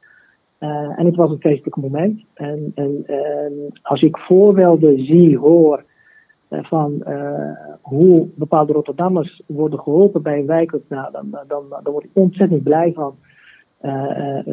Uh, 0.64 0.98
en 0.98 1.06
het 1.06 1.16
was 1.16 1.30
een 1.30 1.40
feestelijk 1.40 1.76
moment. 1.76 2.24
En, 2.34 2.72
en 2.74 3.04
als 3.82 4.02
ik 4.02 4.18
voorbeelden 4.18 5.04
zie, 5.04 5.38
hoor 5.38 5.84
uh, 6.50 6.64
van 6.64 7.04
hoe 7.80 8.28
bepaalde 8.34 8.72
Rotterdammers 8.72 9.42
worden 9.46 9.78
geholpen 9.78 10.22
bij 10.22 10.38
een 10.38 10.46
wijk, 10.46 10.78
dan, 10.88 11.38
dan, 11.48 11.92
word 11.92 12.04
ik 12.04 12.10
ontzettend 12.12 12.62
blij 12.62 12.92
van. 12.92 13.16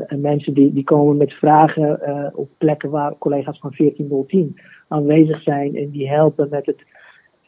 en 0.08 0.22
mensen 0.22 0.54
die, 0.54 0.74
die 0.74 0.84
komen 0.84 1.18
met 1.18 1.34
vragen 1.34 2.00
op 2.36 2.50
plekken 2.58 2.90
waar 2.90 3.18
collega's 3.18 3.60
van 3.60 3.72
14010 3.72 4.60
aanwezig 4.88 5.42
zijn 5.42 5.76
en 5.76 5.90
die 5.90 6.10
helpen 6.10 6.48
met 6.50 6.66
het, 6.66 6.84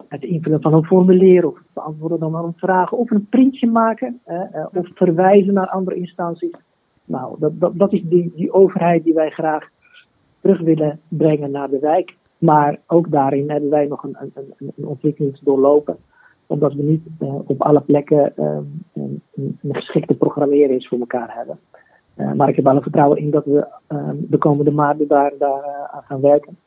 het 0.07 0.23
invullen 0.23 0.61
van 0.61 0.73
een 0.73 0.85
formulier 0.85 1.47
of 1.47 1.59
beantwoorden 1.73 2.19
dan 2.19 2.35
een 2.35 2.53
vragen 2.55 2.97
of 2.97 3.11
een 3.11 3.27
printje 3.29 3.67
maken 3.67 4.21
of 4.73 4.87
verwijzen 4.93 5.53
naar 5.53 5.67
andere 5.67 5.95
instanties. 5.95 6.55
Nou, 7.05 7.35
dat, 7.39 7.77
dat, 7.77 7.93
is 7.93 8.03
die, 8.03 8.31
die 8.35 8.51
overheid 8.51 9.03
die 9.03 9.13
wij 9.13 9.29
graag 9.29 9.69
terug 10.41 10.61
willen 10.61 10.99
brengen 11.07 11.51
naar 11.51 11.69
de 11.69 11.79
wijk. 11.79 12.15
Maar 12.37 12.79
ook 12.87 13.11
daarin 13.11 13.49
hebben 13.49 13.69
wij 13.69 13.85
nog 13.85 14.03
een, 14.03 14.17
een, 14.19 14.53
een 14.57 14.87
ontwikkeling 14.87 15.37
te 15.37 15.43
doorlopen. 15.43 15.97
Omdat 16.47 16.73
we 16.73 16.83
niet 16.83 17.07
uh, 17.19 17.35
op 17.45 17.61
alle 17.61 17.81
plekken 17.81 18.33
um, 18.43 18.83
een, 18.93 19.21
geschikte 19.69 20.13
programmering 20.13 20.87
voor 20.87 20.99
elkaar 20.99 21.35
hebben. 21.35 21.59
Uh, 22.17 22.31
maar 22.31 22.49
ik 22.49 22.55
heb 22.55 22.67
alle 22.67 22.81
vertrouwen 22.81 23.17
in 23.17 23.31
dat 23.31 23.45
we 23.45 23.67
um, 23.87 24.25
de 24.29 24.37
komende 24.37 24.71
maanden 24.71 25.07
daar, 25.07 25.33
daar 25.37 25.63
uh, 25.63 25.95
aan 25.95 26.03
gaan 26.03 26.21
werken. 26.21 26.57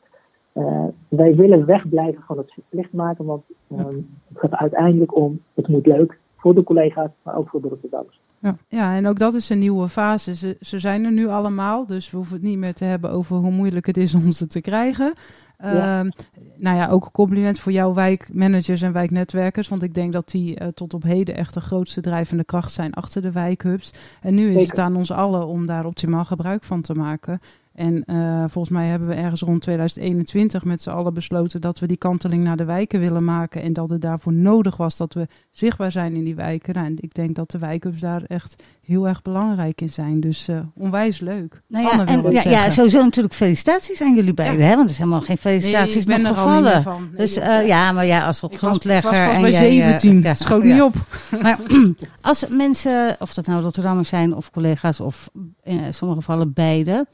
wij 1.07 1.35
willen 1.35 1.65
wegblijven 1.65 2.23
van 2.23 2.37
het 2.37 2.53
verplicht 2.53 2.93
maken, 2.93 3.25
want 3.25 3.43
um, 3.71 4.09
het 4.27 4.39
gaat 4.39 4.55
uiteindelijk 4.55 5.15
om, 5.15 5.41
het 5.53 5.67
moet 5.67 5.85
leuk 5.85 6.19
voor 6.37 6.55
de 6.55 6.63
collega's, 6.63 7.09
maar 7.23 7.35
ook 7.35 7.49
voor 7.49 7.61
de 7.61 7.67
Rotterdammers. 7.67 8.19
Ja. 8.39 8.57
ja, 8.67 8.95
en 8.95 9.07
ook 9.07 9.17
dat 9.17 9.33
is 9.33 9.49
een 9.49 9.59
nieuwe 9.59 9.87
fase. 9.87 10.35
Ze, 10.35 10.57
ze 10.59 10.79
zijn 10.79 11.05
er 11.05 11.11
nu 11.11 11.27
allemaal, 11.27 11.85
dus 11.85 12.11
we 12.11 12.17
hoeven 12.17 12.35
het 12.35 12.43
niet 12.43 12.57
meer 12.57 12.73
te 12.73 12.83
hebben 12.83 13.11
over 13.11 13.35
hoe 13.35 13.51
moeilijk 13.51 13.85
het 13.85 13.97
is 13.97 14.15
om 14.23 14.31
ze 14.31 14.47
te 14.47 14.61
krijgen. 14.61 15.13
Ja. 15.59 16.03
Uh, 16.03 16.11
nou 16.55 16.77
ja, 16.77 16.89
ook 16.89 17.05
een 17.05 17.11
compliment 17.11 17.59
voor 17.59 17.71
jouw 17.71 17.93
wijkmanagers 17.93 18.81
en 18.81 18.91
wijknetwerkers. 18.91 19.67
Want 19.67 19.83
ik 19.83 19.93
denk 19.93 20.13
dat 20.13 20.29
die 20.29 20.61
uh, 20.61 20.67
tot 20.67 20.93
op 20.93 21.03
heden 21.03 21.35
echt 21.35 21.53
de 21.53 21.61
grootste 21.61 22.01
drijvende 22.01 22.43
kracht 22.43 22.71
zijn 22.71 22.93
achter 22.93 23.21
de 23.21 23.31
wijkhubs. 23.31 23.93
En 24.21 24.35
nu 24.35 24.47
is 24.47 24.53
Zeker. 24.53 24.69
het 24.69 24.79
aan 24.79 24.95
ons 24.95 25.11
allen 25.11 25.47
om 25.47 25.65
daar 25.65 25.85
optimaal 25.85 26.25
gebruik 26.25 26.63
van 26.63 26.81
te 26.81 26.93
maken. 26.93 27.39
En 27.77 28.03
uh, 28.05 28.43
volgens 28.47 28.69
mij 28.69 28.87
hebben 28.87 29.07
we 29.07 29.13
ergens 29.13 29.41
rond 29.41 29.61
2021 29.61 30.63
met 30.63 30.81
z'n 30.81 30.89
allen 30.89 31.13
besloten 31.13 31.61
dat 31.61 31.79
we 31.79 31.87
die 31.87 31.97
kanteling 31.97 32.43
naar 32.43 32.57
de 32.57 32.65
wijken 32.65 32.99
willen 32.99 33.23
maken. 33.23 33.61
En 33.61 33.73
dat 33.73 33.89
het 33.89 34.01
daarvoor 34.01 34.33
nodig 34.33 34.77
was 34.77 34.97
dat 34.97 35.13
we 35.13 35.27
zichtbaar 35.51 35.91
zijn 35.91 36.15
in 36.15 36.23
die 36.23 36.35
wijken. 36.35 36.73
Nou, 36.73 36.85
en 36.85 36.95
ik 36.99 37.13
denk 37.13 37.35
dat 37.35 37.51
de 37.51 37.57
wijkhubs 37.57 37.99
daar 37.99 38.23
echt 38.27 38.63
heel 38.85 39.07
erg 39.07 39.21
belangrijk 39.21 39.81
in 39.81 39.89
zijn. 39.89 40.19
Dus 40.19 40.49
uh, 40.49 40.59
onwijs 40.75 41.19
leuk. 41.19 41.61
Nou 41.67 41.85
ja, 41.85 42.05
en, 42.05 42.31
ja, 42.31 42.41
ja, 42.43 42.69
sowieso 42.69 43.03
natuurlijk 43.03 43.33
felicitaties 43.33 44.01
aan 44.01 44.15
jullie 44.15 44.33
beiden. 44.33 44.59
Ja. 44.59 44.65
Hè? 44.65 44.75
Want 44.75 44.83
er 44.85 44.91
is 44.91 44.97
helemaal 44.97 45.21
geen 45.21 45.37
felicitaties 45.37 46.05
nee, 46.05 46.17
nog 46.17 46.27
gevallen. 46.27 46.83
Nee, 46.85 47.17
dus 47.17 47.37
uh, 47.37 47.67
ja, 47.67 47.91
maar 47.91 48.05
ja, 48.05 48.25
als 48.25 48.41
grondlegger. 48.51 49.11
Ik 49.11 49.17
was, 49.17 49.25
ik 49.25 49.25
was 49.25 49.35
en 49.35 49.41
bij 49.41 49.51
jij, 49.51 49.99
17. 49.99 50.21
Ja, 50.21 50.33
schoot 50.33 50.63
niet 50.63 50.81
op. 50.81 50.95
Maar 51.41 51.59
als 52.21 52.45
mensen, 52.49 53.15
of 53.19 53.33
dat 53.33 53.45
nou 53.45 53.61
Rotterdammers 53.61 54.09
zijn 54.09 54.35
of 54.35 54.51
collega's 54.51 54.99
of 54.99 55.29
in 55.63 55.93
sommige 55.93 56.19
gevallen 56.19 56.53
beide 56.53 57.07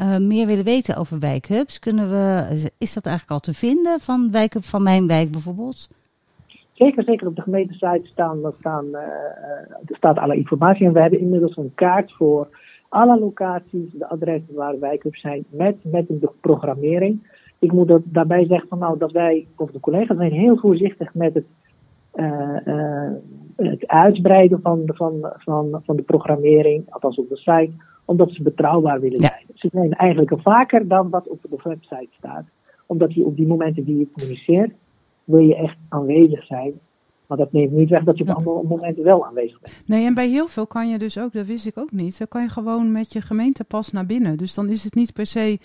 uh, 0.00 0.18
meer 0.18 0.46
willen 0.46 0.64
weten 0.64 0.96
over 0.96 1.18
wijkhubs, 1.18 1.78
kunnen 1.78 2.10
we, 2.10 2.70
is 2.78 2.94
dat 2.94 3.06
eigenlijk 3.06 3.30
al 3.30 3.52
te 3.52 3.58
vinden 3.58 4.00
van 4.00 4.30
wijkhub 4.30 4.64
van 4.64 4.82
mijn 4.82 5.06
wijk 5.06 5.30
bijvoorbeeld? 5.30 5.88
Zeker, 6.72 7.04
zeker 7.04 7.26
op 7.26 7.36
de 7.36 7.42
gemeentesite 7.42 8.00
staan, 8.02 8.38
staan, 8.58 8.94
er 8.94 9.96
staat 9.96 10.18
alle 10.18 10.36
informatie. 10.36 10.86
En 10.86 10.92
we 10.92 11.00
hebben 11.00 11.20
inmiddels 11.20 11.56
een 11.56 11.72
kaart 11.74 12.12
voor 12.12 12.48
alle 12.88 13.18
locaties, 13.18 13.90
de 13.92 14.08
adressen 14.08 14.54
waar 14.54 14.78
wijkhubs 14.78 15.20
zijn, 15.20 15.44
met, 15.50 15.76
met 15.82 16.06
de 16.08 16.30
programmering. 16.40 17.26
Ik 17.58 17.72
moet 17.72 17.98
daarbij 18.04 18.46
zeggen 18.46 18.68
van 18.68 18.78
nou 18.78 18.98
dat 18.98 19.12
wij, 19.12 19.46
of 19.56 19.70
de 19.70 19.80
collega's 19.80 20.16
zijn 20.16 20.32
heel 20.32 20.56
voorzichtig 20.56 21.14
met 21.14 21.34
het, 21.34 21.46
uh, 22.14 23.10
het 23.56 23.86
uitbreiden 23.86 24.60
van, 24.60 24.82
van, 24.84 25.32
van, 25.36 25.80
van 25.84 25.96
de 25.96 26.02
programmering, 26.02 26.84
althans 26.88 27.18
op 27.18 27.28
de 27.28 27.36
site, 27.36 27.72
omdat 28.04 28.30
ze 28.30 28.42
betrouwbaar 28.42 29.00
willen 29.00 29.20
zijn. 29.20 29.44
Ze 29.54 29.68
zijn 29.72 29.92
eigenlijk 29.92 30.34
vaker 30.40 30.88
dan 30.88 31.10
wat 31.10 31.28
op 31.28 31.42
de 31.42 31.60
website 31.62 32.08
staat. 32.10 32.44
Omdat 32.86 33.14
je 33.14 33.24
op 33.24 33.36
die 33.36 33.46
momenten 33.46 33.84
die 33.84 33.98
je 33.98 34.10
communiceert, 34.12 34.72
wil 35.24 35.40
je 35.40 35.56
echt 35.56 35.76
aanwezig 35.88 36.44
zijn. 36.44 36.72
Maar 37.26 37.38
dat 37.38 37.52
neemt 37.52 37.72
niet 37.72 37.88
weg 37.88 38.04
dat 38.04 38.18
je 38.18 38.24
op 38.24 38.36
andere 38.36 38.62
momenten 38.62 39.04
wel 39.04 39.26
aanwezig 39.26 39.60
bent. 39.60 39.82
Nee, 39.86 40.04
en 40.04 40.14
bij 40.14 40.28
heel 40.28 40.46
veel 40.46 40.66
kan 40.66 40.88
je 40.88 40.98
dus 40.98 41.18
ook, 41.18 41.32
dat 41.32 41.46
wist 41.46 41.66
ik 41.66 41.78
ook 41.78 41.92
niet, 41.92 42.18
dan 42.18 42.28
kan 42.28 42.42
je 42.42 42.48
gewoon 42.48 42.92
met 42.92 43.12
je 43.12 43.20
gemeentepas 43.20 43.92
naar 43.92 44.06
binnen. 44.06 44.36
Dus 44.36 44.54
dan 44.54 44.68
is 44.68 44.84
het 44.84 44.94
niet 44.94 45.12
per 45.12 45.26
se 45.26 45.58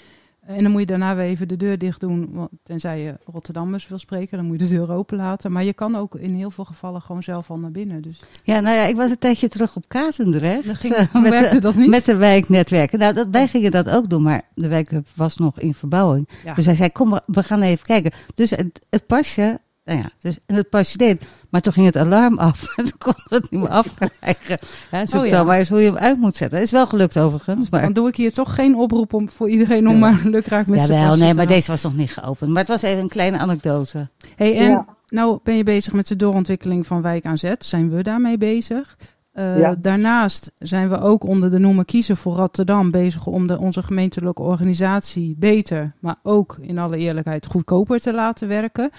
en 0.56 0.64
dan 0.64 0.72
moet 0.72 0.80
je 0.80 0.86
daarna 0.86 1.16
weer 1.16 1.26
even 1.26 1.48
de 1.48 1.58
deur 1.58 1.78
dicht 1.78 2.00
doen. 2.00 2.30
Want 2.32 2.50
tenzij 2.64 3.00
je 3.00 3.18
Rotterdammers 3.26 3.88
wil 3.88 3.98
spreken, 3.98 4.38
dan 4.38 4.46
moet 4.46 4.60
je 4.60 4.68
de 4.68 4.76
deur 4.76 4.92
open 4.92 5.18
laten. 5.18 5.52
Maar 5.52 5.64
je 5.64 5.74
kan 5.74 5.96
ook 5.96 6.16
in 6.16 6.34
heel 6.34 6.52
veel 6.52 6.66
gevallen 6.66 7.02
gewoon 7.02 7.24
zelf 7.24 7.50
al 7.50 7.58
naar 7.60 7.72
binnen. 7.72 8.02
Dus. 8.02 8.20
Ja, 8.44 8.60
nou 8.60 8.76
ja, 8.76 8.84
ik 8.84 8.96
was 8.96 9.10
een 9.10 9.18
tijdje 9.18 9.50
terug 9.50 9.76
op 9.76 9.84
Katendrecht. 9.88 10.68
Dat 10.68 10.76
ging, 10.76 10.96
uh, 10.98 11.22
met, 11.22 11.52
de, 11.52 11.60
dat 11.60 11.76
niet? 11.76 11.90
met 11.90 12.06
de 12.06 12.16
wijknetwerken. 12.16 13.00
Nou, 13.00 13.14
dat, 13.14 13.28
wij 13.32 13.48
gingen 13.48 13.72
dat 13.72 13.90
ook 13.90 14.10
doen, 14.10 14.24
maar 14.24 14.42
de 14.54 14.68
wijk 14.68 14.92
was 15.16 15.38
nog 15.38 15.60
in 15.60 15.74
verbouwing. 15.74 16.30
Ja. 16.44 16.54
Dus 16.54 16.66
hij 16.66 16.76
zei, 16.76 16.92
kom, 16.92 17.20
we 17.26 17.44
gaan 17.44 17.62
even 17.62 17.86
kijken. 17.86 18.12
Dus 18.36 18.50
het, 18.50 18.86
het 18.90 19.06
pasje 19.08 19.60
nou 19.90 20.02
ja, 20.02 20.10
dus, 20.22 20.38
en 20.46 20.56
het 20.56 20.70
pasje 20.70 20.98
deed. 20.98 21.22
Maar 21.50 21.62
toen 21.62 21.74
ging 21.74 21.86
het 21.86 21.98
alarm 21.98 22.38
af. 22.38 22.76
En 22.76 22.86
toen 22.90 22.98
kon 22.98 23.14
het 23.24 23.52
niet 23.52 23.62
meer 23.62 23.70
afkrijgen. 23.70 24.60
Ja, 24.92 25.06
zoek 25.06 25.22
oh, 25.22 25.28
ja. 25.28 25.32
dan 25.32 25.46
maar 25.46 25.58
eens 25.58 25.70
hoe 25.70 25.80
je 25.80 25.86
hem 25.86 25.98
uit 25.98 26.18
moet 26.18 26.36
zetten. 26.36 26.58
Dat 26.58 26.68
is 26.68 26.74
wel 26.74 26.88
gelukt 26.88 27.18
overigens. 27.18 27.70
Maar... 27.70 27.82
Dan 27.82 27.94
doe 27.94 28.08
ik 28.08 28.16
hier 28.16 28.34
toch 28.34 28.56
geen 28.56 28.76
oproep 28.76 29.14
om, 29.14 29.30
voor 29.30 29.50
iedereen 29.50 29.88
om 29.88 30.00
maar 30.00 30.22
lukraak 30.24 30.68
met 30.68 30.82
zijn 30.82 31.00
Ja, 31.00 31.08
wel, 31.08 31.18
nee, 31.18 31.34
maar 31.34 31.48
deze 31.48 31.72
was 31.72 31.84
nog 31.84 31.96
niet 31.96 32.12
geopend. 32.12 32.50
Maar 32.50 32.60
het 32.60 32.68
was 32.68 32.82
even 32.82 33.00
een 33.00 33.10
kleine 33.10 33.38
anekdote. 33.38 34.10
hey, 34.36 34.58
en 34.58 34.86
nou 35.08 35.40
ben 35.44 35.56
je 35.56 35.64
bezig 35.64 35.94
met 35.94 36.08
de 36.08 36.16
doorontwikkeling 36.16 36.88
van 36.88 37.02
Wijk 37.02 37.26
aan 37.26 37.38
Zet. 37.38 37.66
Zijn 37.66 37.90
we 37.90 38.04
daarmee 38.04 38.38
bezig? 38.38 38.98
Uh, 39.40 39.72
Daarnaast 39.82 40.52
zijn 40.58 40.90
we 40.90 41.00
ook 41.00 41.24
onder 41.24 41.52
de 41.52 41.60
noemer 41.60 41.86
Kiezen 41.86 42.18
voor 42.18 42.34
Rotterdam 42.34 42.92
bezig 42.92 43.28
om 43.28 43.48
de, 43.48 43.60
onze 43.60 43.84
gemeentelijke 43.84 44.42
organisatie 44.42 45.36
beter, 45.40 45.94
maar 46.00 46.16
ook 46.24 46.58
in 46.62 46.78
alle 46.78 46.98
eerlijkheid 46.98 47.46
goedkoper 47.46 48.00
te 48.00 48.14
laten 48.14 48.48
werken. 48.48 48.90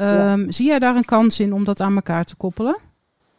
Um, 0.00 0.52
Zie 0.52 0.66
jij 0.66 0.78
daar 0.78 0.96
een 0.96 1.04
kans 1.04 1.40
in 1.40 1.52
om 1.52 1.64
dat 1.64 1.80
aan 1.80 1.94
elkaar 1.94 2.24
te 2.24 2.36
koppelen? 2.36 2.78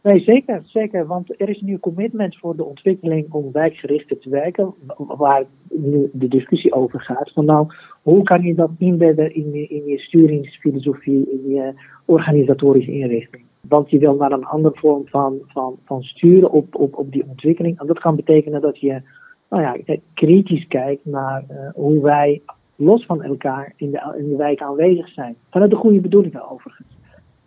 Nee, 0.04 0.20
zeker, 0.20 0.62
zeker. 0.66 1.06
Want 1.06 1.42
er 1.42 1.50
is 1.50 1.62
nu 1.62 1.74
een 1.74 1.80
commitment 1.80 2.38
voor 2.38 2.56
de 2.56 2.66
ontwikkeling 2.66 3.32
om 3.32 3.52
wijkgerichter 3.52 4.20
te 4.20 4.30
werken, 4.30 4.74
waar 4.98 5.44
nu 5.70 6.10
de 6.14 6.28
discussie 6.28 6.74
over 6.74 7.02
gaat. 7.02 7.32
Van 7.34 7.46
nou, 7.46 7.68
hoe 8.02 8.24
kan 8.24 8.42
je 8.42 8.56
dat 8.56 8.70
inbedden 8.78 9.36
in 9.36 9.52
je, 9.52 9.68
in 9.68 9.86
je 9.86 10.00
sturingsfilosofie, 10.00 11.32
in 11.32 11.50
je 11.50 11.74
organisatorische 12.06 12.92
inrichting? 12.92 13.44
Want 13.68 13.90
je 13.90 14.00
wil 14.00 14.16
naar 14.16 14.32
een 14.32 14.46
andere 14.46 14.78
vorm 14.78 15.08
van, 15.08 15.40
van, 15.48 15.76
van 15.86 16.04
sturen 16.04 16.52
op, 16.52 16.76
op, 16.76 16.98
op 16.98 17.12
die 17.12 17.26
ontwikkeling. 17.28 17.80
En 17.80 17.88
dat 17.88 18.00
kan 18.00 18.16
betekenen 18.16 18.62
dat 18.62 18.80
je 18.80 19.02
nou 19.50 19.62
ja, 19.62 19.98
kritisch 20.14 20.68
kijkt 20.68 21.06
naar 21.06 21.44
uh, 21.52 21.58
hoe 21.74 22.02
wij 22.02 22.42
los 22.76 23.06
van 23.06 23.24
elkaar 23.24 23.74
in 23.76 23.92
de, 23.92 24.16
in 24.18 24.30
de 24.30 24.36
wijk 24.36 24.62
aanwezig 24.62 25.10
zijn. 25.10 25.36
Vanuit 25.50 25.72
de 25.72 25.78
goede 25.78 26.00
bedoelingen 26.00 26.50
overigens. 26.50 26.98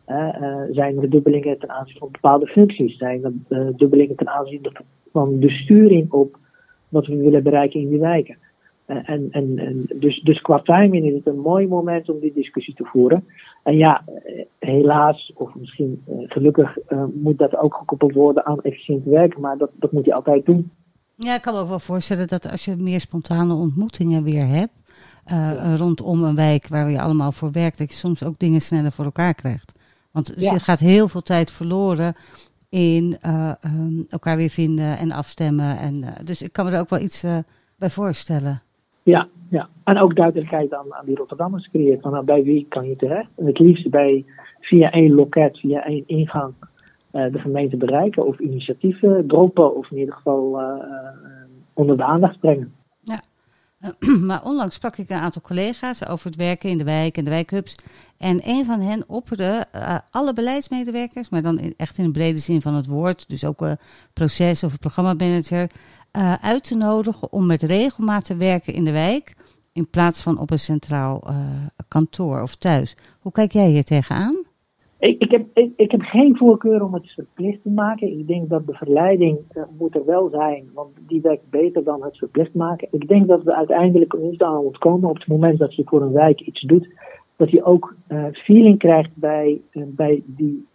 Uh, 0.06 0.28
zijn 0.70 0.98
er 0.98 1.10
dubbelingen 1.10 1.58
ten 1.58 1.70
aanzien 1.70 1.98
van 1.98 2.08
bepaalde 2.12 2.46
functies? 2.46 2.96
Zijn 2.96 3.24
er 3.48 3.76
dubbelingen 3.76 4.16
ten 4.16 4.28
aanzien 4.28 4.60
van 5.12 5.40
de 5.40 5.50
sturing 5.50 6.12
op 6.12 6.38
wat 6.88 7.06
we 7.06 7.16
willen 7.16 7.42
bereiken 7.42 7.80
in 7.80 7.88
die 7.88 7.98
wijken? 7.98 8.36
En, 8.88 9.28
en, 9.30 9.58
en 9.58 9.86
dus, 9.94 10.20
dus 10.20 10.40
qua 10.40 10.60
timing 10.62 11.06
is 11.06 11.14
het 11.14 11.26
een 11.26 11.40
mooi 11.40 11.66
moment 11.66 12.08
om 12.08 12.20
die 12.20 12.32
discussie 12.32 12.74
te 12.74 12.84
voeren. 12.84 13.24
En 13.62 13.76
ja, 13.76 14.04
helaas, 14.58 15.32
of 15.34 15.54
misschien 15.54 16.02
gelukkig, 16.06 16.76
moet 17.14 17.38
dat 17.38 17.56
ook 17.56 17.74
gekoppeld 17.74 18.12
worden 18.12 18.46
aan 18.46 18.62
efficiënt 18.62 19.04
werken, 19.04 19.40
maar 19.40 19.58
dat, 19.58 19.70
dat 19.74 19.92
moet 19.92 20.04
je 20.04 20.14
altijd 20.14 20.46
doen. 20.46 20.70
Ja, 21.14 21.34
ik 21.34 21.42
kan 21.42 21.54
me 21.54 21.60
ook 21.60 21.68
wel 21.68 21.78
voorstellen 21.78 22.28
dat 22.28 22.50
als 22.50 22.64
je 22.64 22.76
meer 22.76 23.00
spontane 23.00 23.54
ontmoetingen 23.54 24.22
weer 24.22 24.46
hebt, 24.46 24.72
uh, 25.32 25.74
rondom 25.76 26.24
een 26.24 26.34
wijk 26.34 26.68
waar 26.68 26.90
je 26.90 27.00
allemaal 27.00 27.32
voor 27.32 27.52
werkt, 27.52 27.78
dat 27.78 27.90
je 27.90 27.96
soms 27.96 28.24
ook 28.24 28.38
dingen 28.38 28.60
sneller 28.60 28.92
voor 28.92 29.04
elkaar 29.04 29.34
krijgt. 29.34 29.78
Want 30.10 30.32
ja. 30.36 30.52
er 30.52 30.60
gaat 30.60 30.78
heel 30.78 31.08
veel 31.08 31.22
tijd 31.22 31.50
verloren 31.50 32.14
in 32.68 33.16
uh, 33.26 33.52
um, 33.64 34.04
elkaar 34.08 34.36
weer 34.36 34.48
vinden 34.48 34.98
en 34.98 35.12
afstemmen. 35.12 35.78
En, 35.78 36.04
dus 36.24 36.42
ik 36.42 36.52
kan 36.52 36.64
me 36.64 36.70
er 36.70 36.80
ook 36.80 36.90
wel 36.90 37.00
iets 37.00 37.24
bij 37.76 37.90
voorstellen. 37.90 38.62
Ja, 39.08 39.28
ja, 39.50 39.68
en 39.84 39.98
ook 39.98 40.16
duidelijkheid 40.16 40.74
aan, 40.74 40.94
aan 40.94 41.06
die 41.06 41.16
Rotterdammers 41.16 41.68
creëert. 41.70 42.00
Van, 42.00 42.12
nou, 42.12 42.24
bij 42.24 42.42
wie 42.42 42.66
kan 42.68 42.88
je 42.88 42.96
terecht? 42.96 43.28
En 43.36 43.46
het 43.46 43.58
liefst 43.58 43.90
bij, 43.90 44.24
via 44.60 44.90
één 44.90 45.14
loket, 45.14 45.58
via 45.58 45.84
één 45.84 46.04
ingang 46.06 46.54
de 47.10 47.38
gemeente 47.38 47.76
bereiken. 47.76 48.26
Of 48.26 48.38
initiatieven 48.38 49.26
droppen 49.26 49.76
of 49.76 49.90
in 49.90 49.98
ieder 49.98 50.14
geval 50.14 50.60
onder 51.74 51.96
de 51.96 52.04
aandacht 52.04 52.40
brengen. 52.40 52.72
maar 54.28 54.44
onlangs 54.44 54.74
sprak 54.74 54.96
ik 54.96 55.10
een 55.10 55.16
aantal 55.16 55.42
collega's 55.42 56.06
over 56.06 56.26
het 56.26 56.36
werken 56.36 56.70
in 56.70 56.78
de 56.78 56.84
wijk 56.84 57.16
en 57.16 57.24
de 57.24 57.30
wijkhubs. 57.30 57.74
En 58.18 58.40
een 58.44 58.64
van 58.64 58.80
hen 58.80 59.04
opperde 59.06 59.64
alle 60.10 60.32
beleidsmedewerkers, 60.32 61.28
maar 61.28 61.42
dan 61.42 61.58
echt 61.76 61.98
in 61.98 62.04
de 62.04 62.10
brede 62.10 62.38
zin 62.38 62.62
van 62.62 62.74
het 62.74 62.86
woord, 62.86 63.28
dus 63.28 63.44
ook 63.44 63.62
uh, 63.62 63.72
proces- 64.12 64.64
of 64.64 64.78
programmamanager, 64.78 65.70
uh, 66.18 66.34
uit 66.40 66.64
te 66.64 66.76
nodigen 66.76 67.32
om 67.32 67.46
met 67.46 67.62
regelmaat 67.62 68.24
te 68.24 68.36
werken 68.36 68.74
in 68.74 68.84
de 68.84 68.92
wijk 68.92 69.34
in 69.72 69.90
plaats 69.90 70.22
van 70.22 70.38
op 70.38 70.50
een 70.50 70.58
centraal 70.58 71.22
kantoor 71.88 72.42
of 72.42 72.54
thuis. 72.54 72.96
Hoe 73.20 73.32
kijk 73.32 73.52
jij 73.52 73.66
hier 73.66 73.84
tegenaan? 73.84 74.46
Ik, 74.98 75.22
ik, 75.22 75.30
heb, 75.30 75.46
ik, 75.76 75.90
heb 75.90 76.00
geen 76.00 76.36
voorkeur 76.36 76.84
om 76.84 76.94
het 76.94 77.10
verplicht 77.10 77.62
te 77.62 77.70
maken. 77.70 78.18
Ik 78.18 78.26
denk 78.26 78.48
dat 78.48 78.66
de 78.66 78.72
verleiding 78.74 79.38
uh, 79.52 79.62
moet 79.78 79.94
er 79.94 80.04
wel 80.04 80.28
zijn, 80.28 80.70
want 80.74 80.88
die 81.06 81.20
werkt 81.20 81.50
beter 81.50 81.84
dan 81.84 82.04
het 82.04 82.18
verplicht 82.18 82.54
maken. 82.54 82.88
Ik 82.90 83.08
denk 83.08 83.26
dat 83.26 83.42
we 83.42 83.54
uiteindelijk 83.54 84.18
niet 84.18 84.42
aan 84.42 84.56
ontkomen 84.56 85.08
op 85.08 85.18
het 85.18 85.26
moment 85.26 85.58
dat 85.58 85.74
je 85.74 85.82
voor 85.84 86.02
een 86.02 86.12
wijk 86.12 86.40
iets 86.40 86.60
doet, 86.60 86.88
dat 87.36 87.50
je 87.50 87.64
ook 87.64 87.94
feeling 88.32 88.78
krijgt 88.78 89.10
bij, 89.14 89.60
bij 89.72 90.22
die, 90.26 90.66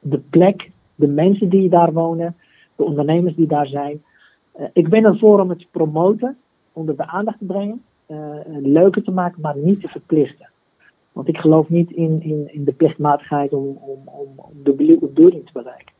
de 0.00 0.20
plek, 0.30 0.70
de 0.94 1.08
mensen 1.08 1.48
die 1.48 1.68
daar 1.68 1.92
wonen, 1.92 2.36
de 2.76 2.84
ondernemers 2.84 3.34
die 3.34 3.46
daar 3.46 3.66
zijn. 3.66 4.02
Ik 4.72 4.88
ben 4.88 5.04
ervoor 5.04 5.40
om 5.40 5.48
het 5.48 5.58
te 5.58 5.66
promoten, 5.70 6.36
onder 6.72 6.96
de 6.96 7.06
aandacht 7.06 7.38
te 7.38 7.44
brengen, 7.44 7.84
leuker 8.62 9.02
te 9.02 9.10
maken, 9.10 9.40
maar 9.40 9.56
niet 9.56 9.80
te 9.80 9.88
verplichten. 9.88 10.48
Want 11.12 11.28
ik 11.28 11.36
geloof 11.36 11.68
niet 11.68 11.90
in, 11.90 12.22
in, 12.22 12.52
in 12.52 12.64
de 12.64 12.72
plichtmatigheid 12.72 13.52
om, 13.52 13.66
om, 13.66 14.00
om, 14.04 14.28
om 14.36 14.62
de 14.62 14.72
bedoeling 14.72 15.46
te 15.46 15.52
bereiken. 15.52 15.94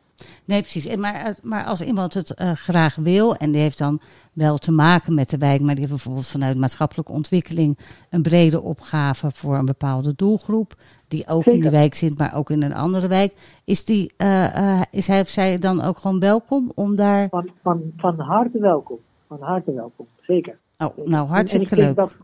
Nee, 0.44 0.60
precies. 0.60 0.96
Maar, 0.96 1.36
maar 1.42 1.64
als 1.64 1.82
iemand 1.82 2.14
het 2.14 2.40
uh, 2.40 2.52
graag 2.52 2.94
wil 2.94 3.34
en 3.34 3.50
die 3.50 3.60
heeft 3.60 3.78
dan 3.78 4.00
wel 4.32 4.58
te 4.58 4.72
maken 4.72 5.14
met 5.14 5.30
de 5.30 5.38
wijk, 5.38 5.60
maar 5.60 5.74
die 5.74 5.78
heeft 5.78 5.90
bijvoorbeeld 5.94 6.28
vanuit 6.28 6.56
maatschappelijke 6.56 7.12
ontwikkeling 7.12 7.78
een 8.10 8.22
brede 8.22 8.62
opgave 8.62 9.30
voor 9.30 9.56
een 9.56 9.66
bepaalde 9.66 10.14
doelgroep, 10.14 10.74
die 11.08 11.28
ook 11.28 11.42
Zeker. 11.42 11.52
in 11.52 11.60
de 11.60 11.70
wijk 11.70 11.94
zit, 11.94 12.18
maar 12.18 12.34
ook 12.34 12.50
in 12.50 12.62
een 12.62 12.74
andere 12.74 13.08
wijk, 13.08 13.60
is, 13.64 13.84
die, 13.84 14.12
uh, 14.18 14.56
uh, 14.56 14.80
is 14.90 15.06
hij 15.06 15.20
of 15.20 15.28
zij 15.28 15.58
dan 15.58 15.80
ook 15.80 15.98
gewoon 15.98 16.20
welkom 16.20 16.72
om 16.74 16.96
daar. 16.96 17.28
Van, 17.28 17.50
van, 17.62 17.92
van 17.96 18.20
harte 18.20 18.58
welkom. 18.58 18.98
Van 19.28 19.40
harte 19.40 19.72
welkom, 19.72 20.06
zeker. 20.20 20.58
Oh, 20.78 21.06
nou, 21.06 21.26
hartstikke 21.26 21.74
en, 21.74 21.80
en 21.80 21.86
leuk. 21.86 21.96
Dat, 21.96 22.16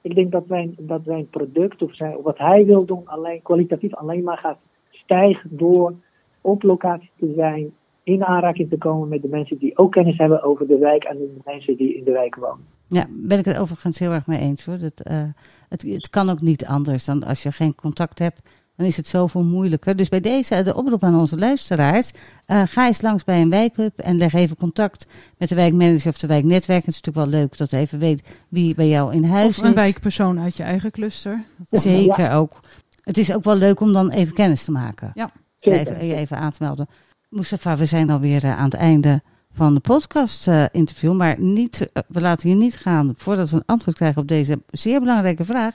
ik 0.00 0.14
denk 0.14 0.32
dat 0.32 0.44
zijn, 0.48 0.74
dat 0.78 1.00
zijn 1.04 1.28
product 1.28 1.82
of 1.82 1.94
zijn, 1.94 2.22
wat 2.22 2.38
hij 2.38 2.64
wil 2.64 2.84
doen, 2.84 3.02
alleen 3.04 3.42
kwalitatief 3.42 3.94
alleen 3.94 4.22
maar 4.22 4.38
gaat 4.38 4.58
stijgen 4.90 5.56
door 5.56 5.94
op 6.40 6.62
locatie 6.62 7.10
te 7.18 7.32
zijn, 7.36 7.72
in 8.02 8.24
aanraking 8.24 8.70
te 8.70 8.78
komen 8.78 9.08
met 9.08 9.22
de 9.22 9.28
mensen 9.28 9.58
die 9.58 9.78
ook 9.78 9.92
kennis 9.92 10.18
hebben 10.18 10.42
over 10.42 10.66
de 10.66 10.78
wijk 10.78 11.04
en 11.04 11.16
de 11.16 11.40
mensen 11.44 11.76
die 11.76 11.96
in 11.96 12.04
de 12.04 12.12
wijk 12.12 12.34
wonen. 12.34 12.66
Ja, 12.86 13.06
ben 13.10 13.38
ik 13.38 13.44
het 13.44 13.58
overigens 13.58 13.98
heel 13.98 14.12
erg 14.12 14.26
mee 14.26 14.38
eens 14.38 14.64
hoor. 14.64 14.78
Dat, 14.78 15.02
uh, 15.10 15.22
het, 15.68 15.82
het 15.82 16.10
kan 16.10 16.30
ook 16.30 16.40
niet 16.40 16.66
anders 16.66 17.04
dan 17.04 17.24
als 17.24 17.42
je 17.42 17.52
geen 17.52 17.74
contact 17.74 18.18
hebt 18.18 18.42
dan 18.80 18.88
is 18.88 18.96
het 18.96 19.06
zoveel 19.06 19.44
moeilijker. 19.44 19.96
Dus 19.96 20.08
bij 20.08 20.20
deze 20.20 20.62
de 20.62 20.74
oproep 20.74 21.04
aan 21.04 21.18
onze 21.18 21.38
luisteraars. 21.38 22.10
Uh, 22.46 22.62
ga 22.66 22.86
eens 22.86 23.00
langs 23.00 23.24
bij 23.24 23.40
een 23.40 23.50
wijkhub 23.50 23.98
en 23.98 24.16
leg 24.16 24.32
even 24.32 24.56
contact 24.56 25.06
met 25.38 25.48
de 25.48 25.54
wijkmanager 25.54 26.08
of 26.08 26.18
de 26.18 26.26
wijknetwerk. 26.26 26.84
Het 26.84 26.94
is 26.94 27.00
natuurlijk 27.00 27.30
wel 27.30 27.40
leuk 27.40 27.58
dat 27.58 27.70
je 27.70 27.76
even 27.76 27.98
weet 27.98 28.44
wie 28.48 28.74
bij 28.74 28.88
jou 28.88 29.14
in 29.14 29.24
huis 29.24 29.48
is. 29.48 29.58
Of 29.58 29.64
een 29.64 29.74
wijkpersoon 29.74 30.40
uit 30.40 30.56
je 30.56 30.62
eigen 30.62 30.90
cluster. 30.90 31.44
Zeker 31.70 32.24
ja. 32.24 32.34
ook. 32.34 32.60
Het 33.02 33.18
is 33.18 33.34
ook 33.34 33.44
wel 33.44 33.56
leuk 33.56 33.80
om 33.80 33.92
dan 33.92 34.10
even 34.10 34.34
kennis 34.34 34.64
te 34.64 34.70
maken. 34.70 35.10
Ja. 35.14 35.30
Even, 35.60 35.96
even 35.96 36.36
aan 36.36 36.50
te 36.50 36.62
melden. 36.62 36.86
Mustafa, 37.28 37.76
we 37.76 37.84
zijn 37.84 38.10
alweer 38.10 38.44
uh, 38.44 38.58
aan 38.58 38.64
het 38.64 38.74
einde 38.74 39.20
van 39.52 39.74
de 39.74 39.80
podcast 39.80 40.48
uh, 40.48 40.64
interview. 40.72 41.12
Maar 41.12 41.40
niet, 41.40 41.92
we 42.08 42.20
laten 42.20 42.48
hier 42.48 42.58
niet 42.58 42.76
gaan 42.76 43.12
voordat 43.16 43.50
we 43.50 43.56
een 43.56 43.62
antwoord 43.66 43.96
krijgen 43.96 44.22
op 44.22 44.28
deze 44.28 44.62
zeer 44.70 45.00
belangrijke 45.00 45.44
vraag. 45.44 45.74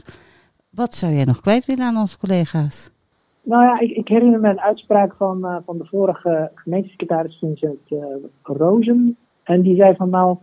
Wat 0.69 0.95
zou 0.95 1.13
jij 1.13 1.23
nog 1.23 1.41
kwijt 1.41 1.65
willen 1.65 1.85
aan 1.85 1.97
onze 1.97 2.17
collega's? 2.17 2.91
Nou 3.41 3.63
ja, 3.63 3.79
ik, 3.79 3.91
ik 3.91 4.07
herinner 4.07 4.39
me 4.39 4.49
een 4.49 4.61
uitspraak 4.61 5.13
van, 5.17 5.37
uh, 5.41 5.57
van 5.65 5.77
de 5.77 5.85
vorige 5.85 6.51
gemeentesecretaris 6.55 7.37
Vincent 7.37 7.79
uh, 7.89 7.99
Rozen. 8.43 9.17
En 9.43 9.61
die 9.61 9.75
zei 9.75 9.95
van 9.95 10.09
nou, 10.09 10.37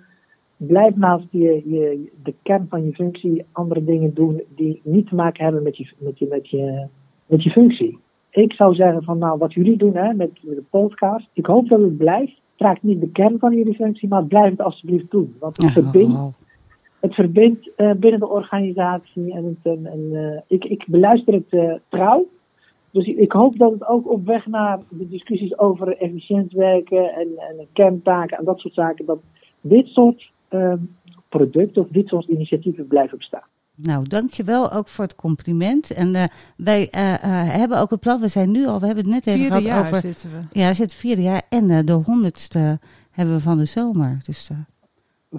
blijf 0.57 0.97
naast 0.97 1.27
je, 1.31 1.63
je, 1.71 2.11
de 2.23 2.35
kern 2.43 2.67
van 2.69 2.85
je 2.85 2.93
functie 2.93 3.45
andere 3.53 3.85
dingen 3.85 4.15
doen 4.15 4.43
die 4.57 4.81
niet 4.85 5.09
te 5.09 5.15
maken 5.15 5.45
hebben 5.45 5.63
met 5.63 5.77
je, 5.77 5.93
met 5.99 6.19
je, 6.19 6.27
met 6.31 6.51
je, 6.51 6.87
met 7.27 7.43
je 7.43 7.51
functie. 7.51 7.99
Ik 8.33 8.53
zou 8.53 8.75
zeggen 8.75 9.03
van 9.03 9.19
nou, 9.19 9.39
wat 9.39 9.53
jullie 9.53 9.77
doen 9.77 9.97
hè, 9.97 10.15
met, 10.15 10.31
met 10.43 10.57
de 10.57 10.65
podcast, 10.71 11.29
ik 11.33 11.47
hoop 11.47 11.69
dat 11.69 11.81
het 11.81 11.97
blijft. 11.97 12.41
Raakt 12.57 12.83
niet 12.83 13.01
de 13.01 13.11
kern 13.11 13.39
van 13.39 13.57
jullie 13.57 13.75
functie, 13.75 14.09
maar 14.09 14.25
blijf 14.25 14.51
het 14.51 14.63
alsjeblieft 14.63 15.11
doen. 15.11 15.37
Want 15.39 15.57
het 15.57 15.73
verbindt, 15.73 16.19
het 17.01 17.15
verbindt 17.15 17.71
uh, 17.77 17.93
binnen 17.93 18.21
de 18.21 18.29
organisatie 18.29 19.33
en, 19.33 19.45
het, 19.45 19.77
en, 19.77 19.87
en 19.87 20.01
uh, 20.13 20.41
ik, 20.47 20.65
ik 20.65 20.85
beluister 20.87 21.35
het 21.35 21.53
uh, 21.53 21.75
trouw. 21.89 22.27
Dus 22.91 23.07
ik 23.07 23.33
hoop 23.33 23.59
dat 23.59 23.73
het 23.73 23.87
ook 23.87 24.11
op 24.11 24.27
weg 24.27 24.47
naar 24.47 24.81
de 24.91 25.09
discussies 25.09 25.59
over 25.59 25.97
efficiënt 25.97 26.53
werken 26.53 27.15
en, 27.15 27.29
en 27.39 27.67
kerntaken 27.73 28.39
en 28.39 28.45
dat 28.45 28.59
soort 28.59 28.75
zaken, 28.75 29.05
dat 29.05 29.19
dit 29.61 29.87
soort 29.87 30.31
uh, 30.51 30.75
producten 31.29 31.83
of 31.83 31.89
dit 31.89 32.09
soort 32.09 32.27
initiatieven 32.27 32.87
blijven 32.87 33.19
bestaan. 33.19 33.51
Nou, 33.83 34.09
dankjewel 34.09 34.73
ook 34.73 34.89
voor 34.89 35.05
het 35.05 35.15
compliment. 35.15 35.91
En 35.91 36.15
uh, 36.15 36.25
wij 36.57 36.81
uh, 36.83 36.91
hebben 37.59 37.81
ook 37.81 37.91
het 37.91 38.01
plan, 38.01 38.21
we 38.21 38.29
zijn 38.29 38.51
nu 38.51 38.67
al, 38.67 38.81
we 38.81 38.87
hebben 38.87 39.05
het 39.05 39.15
net 39.15 39.27
even 39.27 39.41
vierde 39.41 39.57
gehad 39.57 39.75
jaar 39.75 39.85
over... 39.85 40.01
zitten 40.01 40.31
we. 40.31 40.61
Ja, 40.61 40.69
we 40.69 40.75
zitten 40.75 40.99
vierde 40.99 41.23
jaar 41.23 41.43
en 41.49 41.87
de 41.87 41.93
honderdste 41.93 42.79
hebben 43.11 43.35
we 43.35 43.41
van 43.41 43.59
de 43.59 43.65
zomer. 43.65 44.19
Dus, 44.25 44.51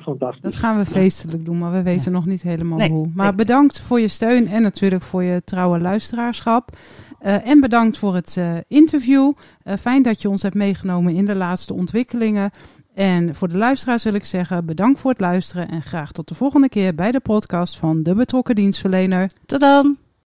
Fantastisch. 0.02 0.42
Dat 0.42 0.56
gaan 0.56 0.78
we 0.78 0.86
feestelijk 0.86 1.46
doen, 1.46 1.58
maar 1.58 1.72
we 1.72 1.82
weten 1.82 2.12
Ja. 2.12 2.18
nog 2.18 2.26
niet 2.26 2.42
helemaal 2.42 2.78
Nee, 2.78 2.90
hoe. 2.90 3.10
Maar 3.14 3.28
nee. 3.28 3.36
bedankt 3.36 3.80
voor 3.80 4.00
je 4.00 4.08
steun 4.08 4.48
en 4.48 4.62
natuurlijk 4.62 5.04
voor 5.04 5.24
je 5.24 5.42
trouwe 5.44 5.80
luisteraarschap. 5.80 6.78
Uh, 7.22 7.48
en 7.48 7.60
bedankt 7.60 7.98
voor 7.98 8.16
het 8.16 8.36
uh, 8.40 8.58
interview. 8.68 9.34
Uh, 9.64 9.74
fijn 9.76 10.02
dat 10.02 10.22
je 10.22 10.30
ons 10.30 10.42
hebt 10.42 10.56
meegenomen 10.56 11.16
in 11.16 11.26
de 11.26 11.36
laatste 11.36 11.74
ontwikkelingen. 11.74 12.52
En 12.94 13.36
voor 13.36 13.48
de 13.48 13.58
luisteraars 13.58 14.04
wil 14.04 14.14
ik 14.14 14.26
zeggen 14.26 14.66
bedankt 14.66 15.00
voor 15.00 15.12
het 15.12 15.20
luisteren 15.20 15.70
en 15.70 15.82
graag 15.82 16.12
tot 16.12 16.28
de 16.28 16.36
volgende 16.36 16.70
keer 16.70 16.96
bij 16.96 17.12
de 17.12 17.20
podcast 17.20 17.78
van 17.78 18.04
de 18.04 18.16
betrokken 18.16 18.56
dienstverlener. 18.56 19.32
Tot 19.46 19.60
dan! 19.60 19.98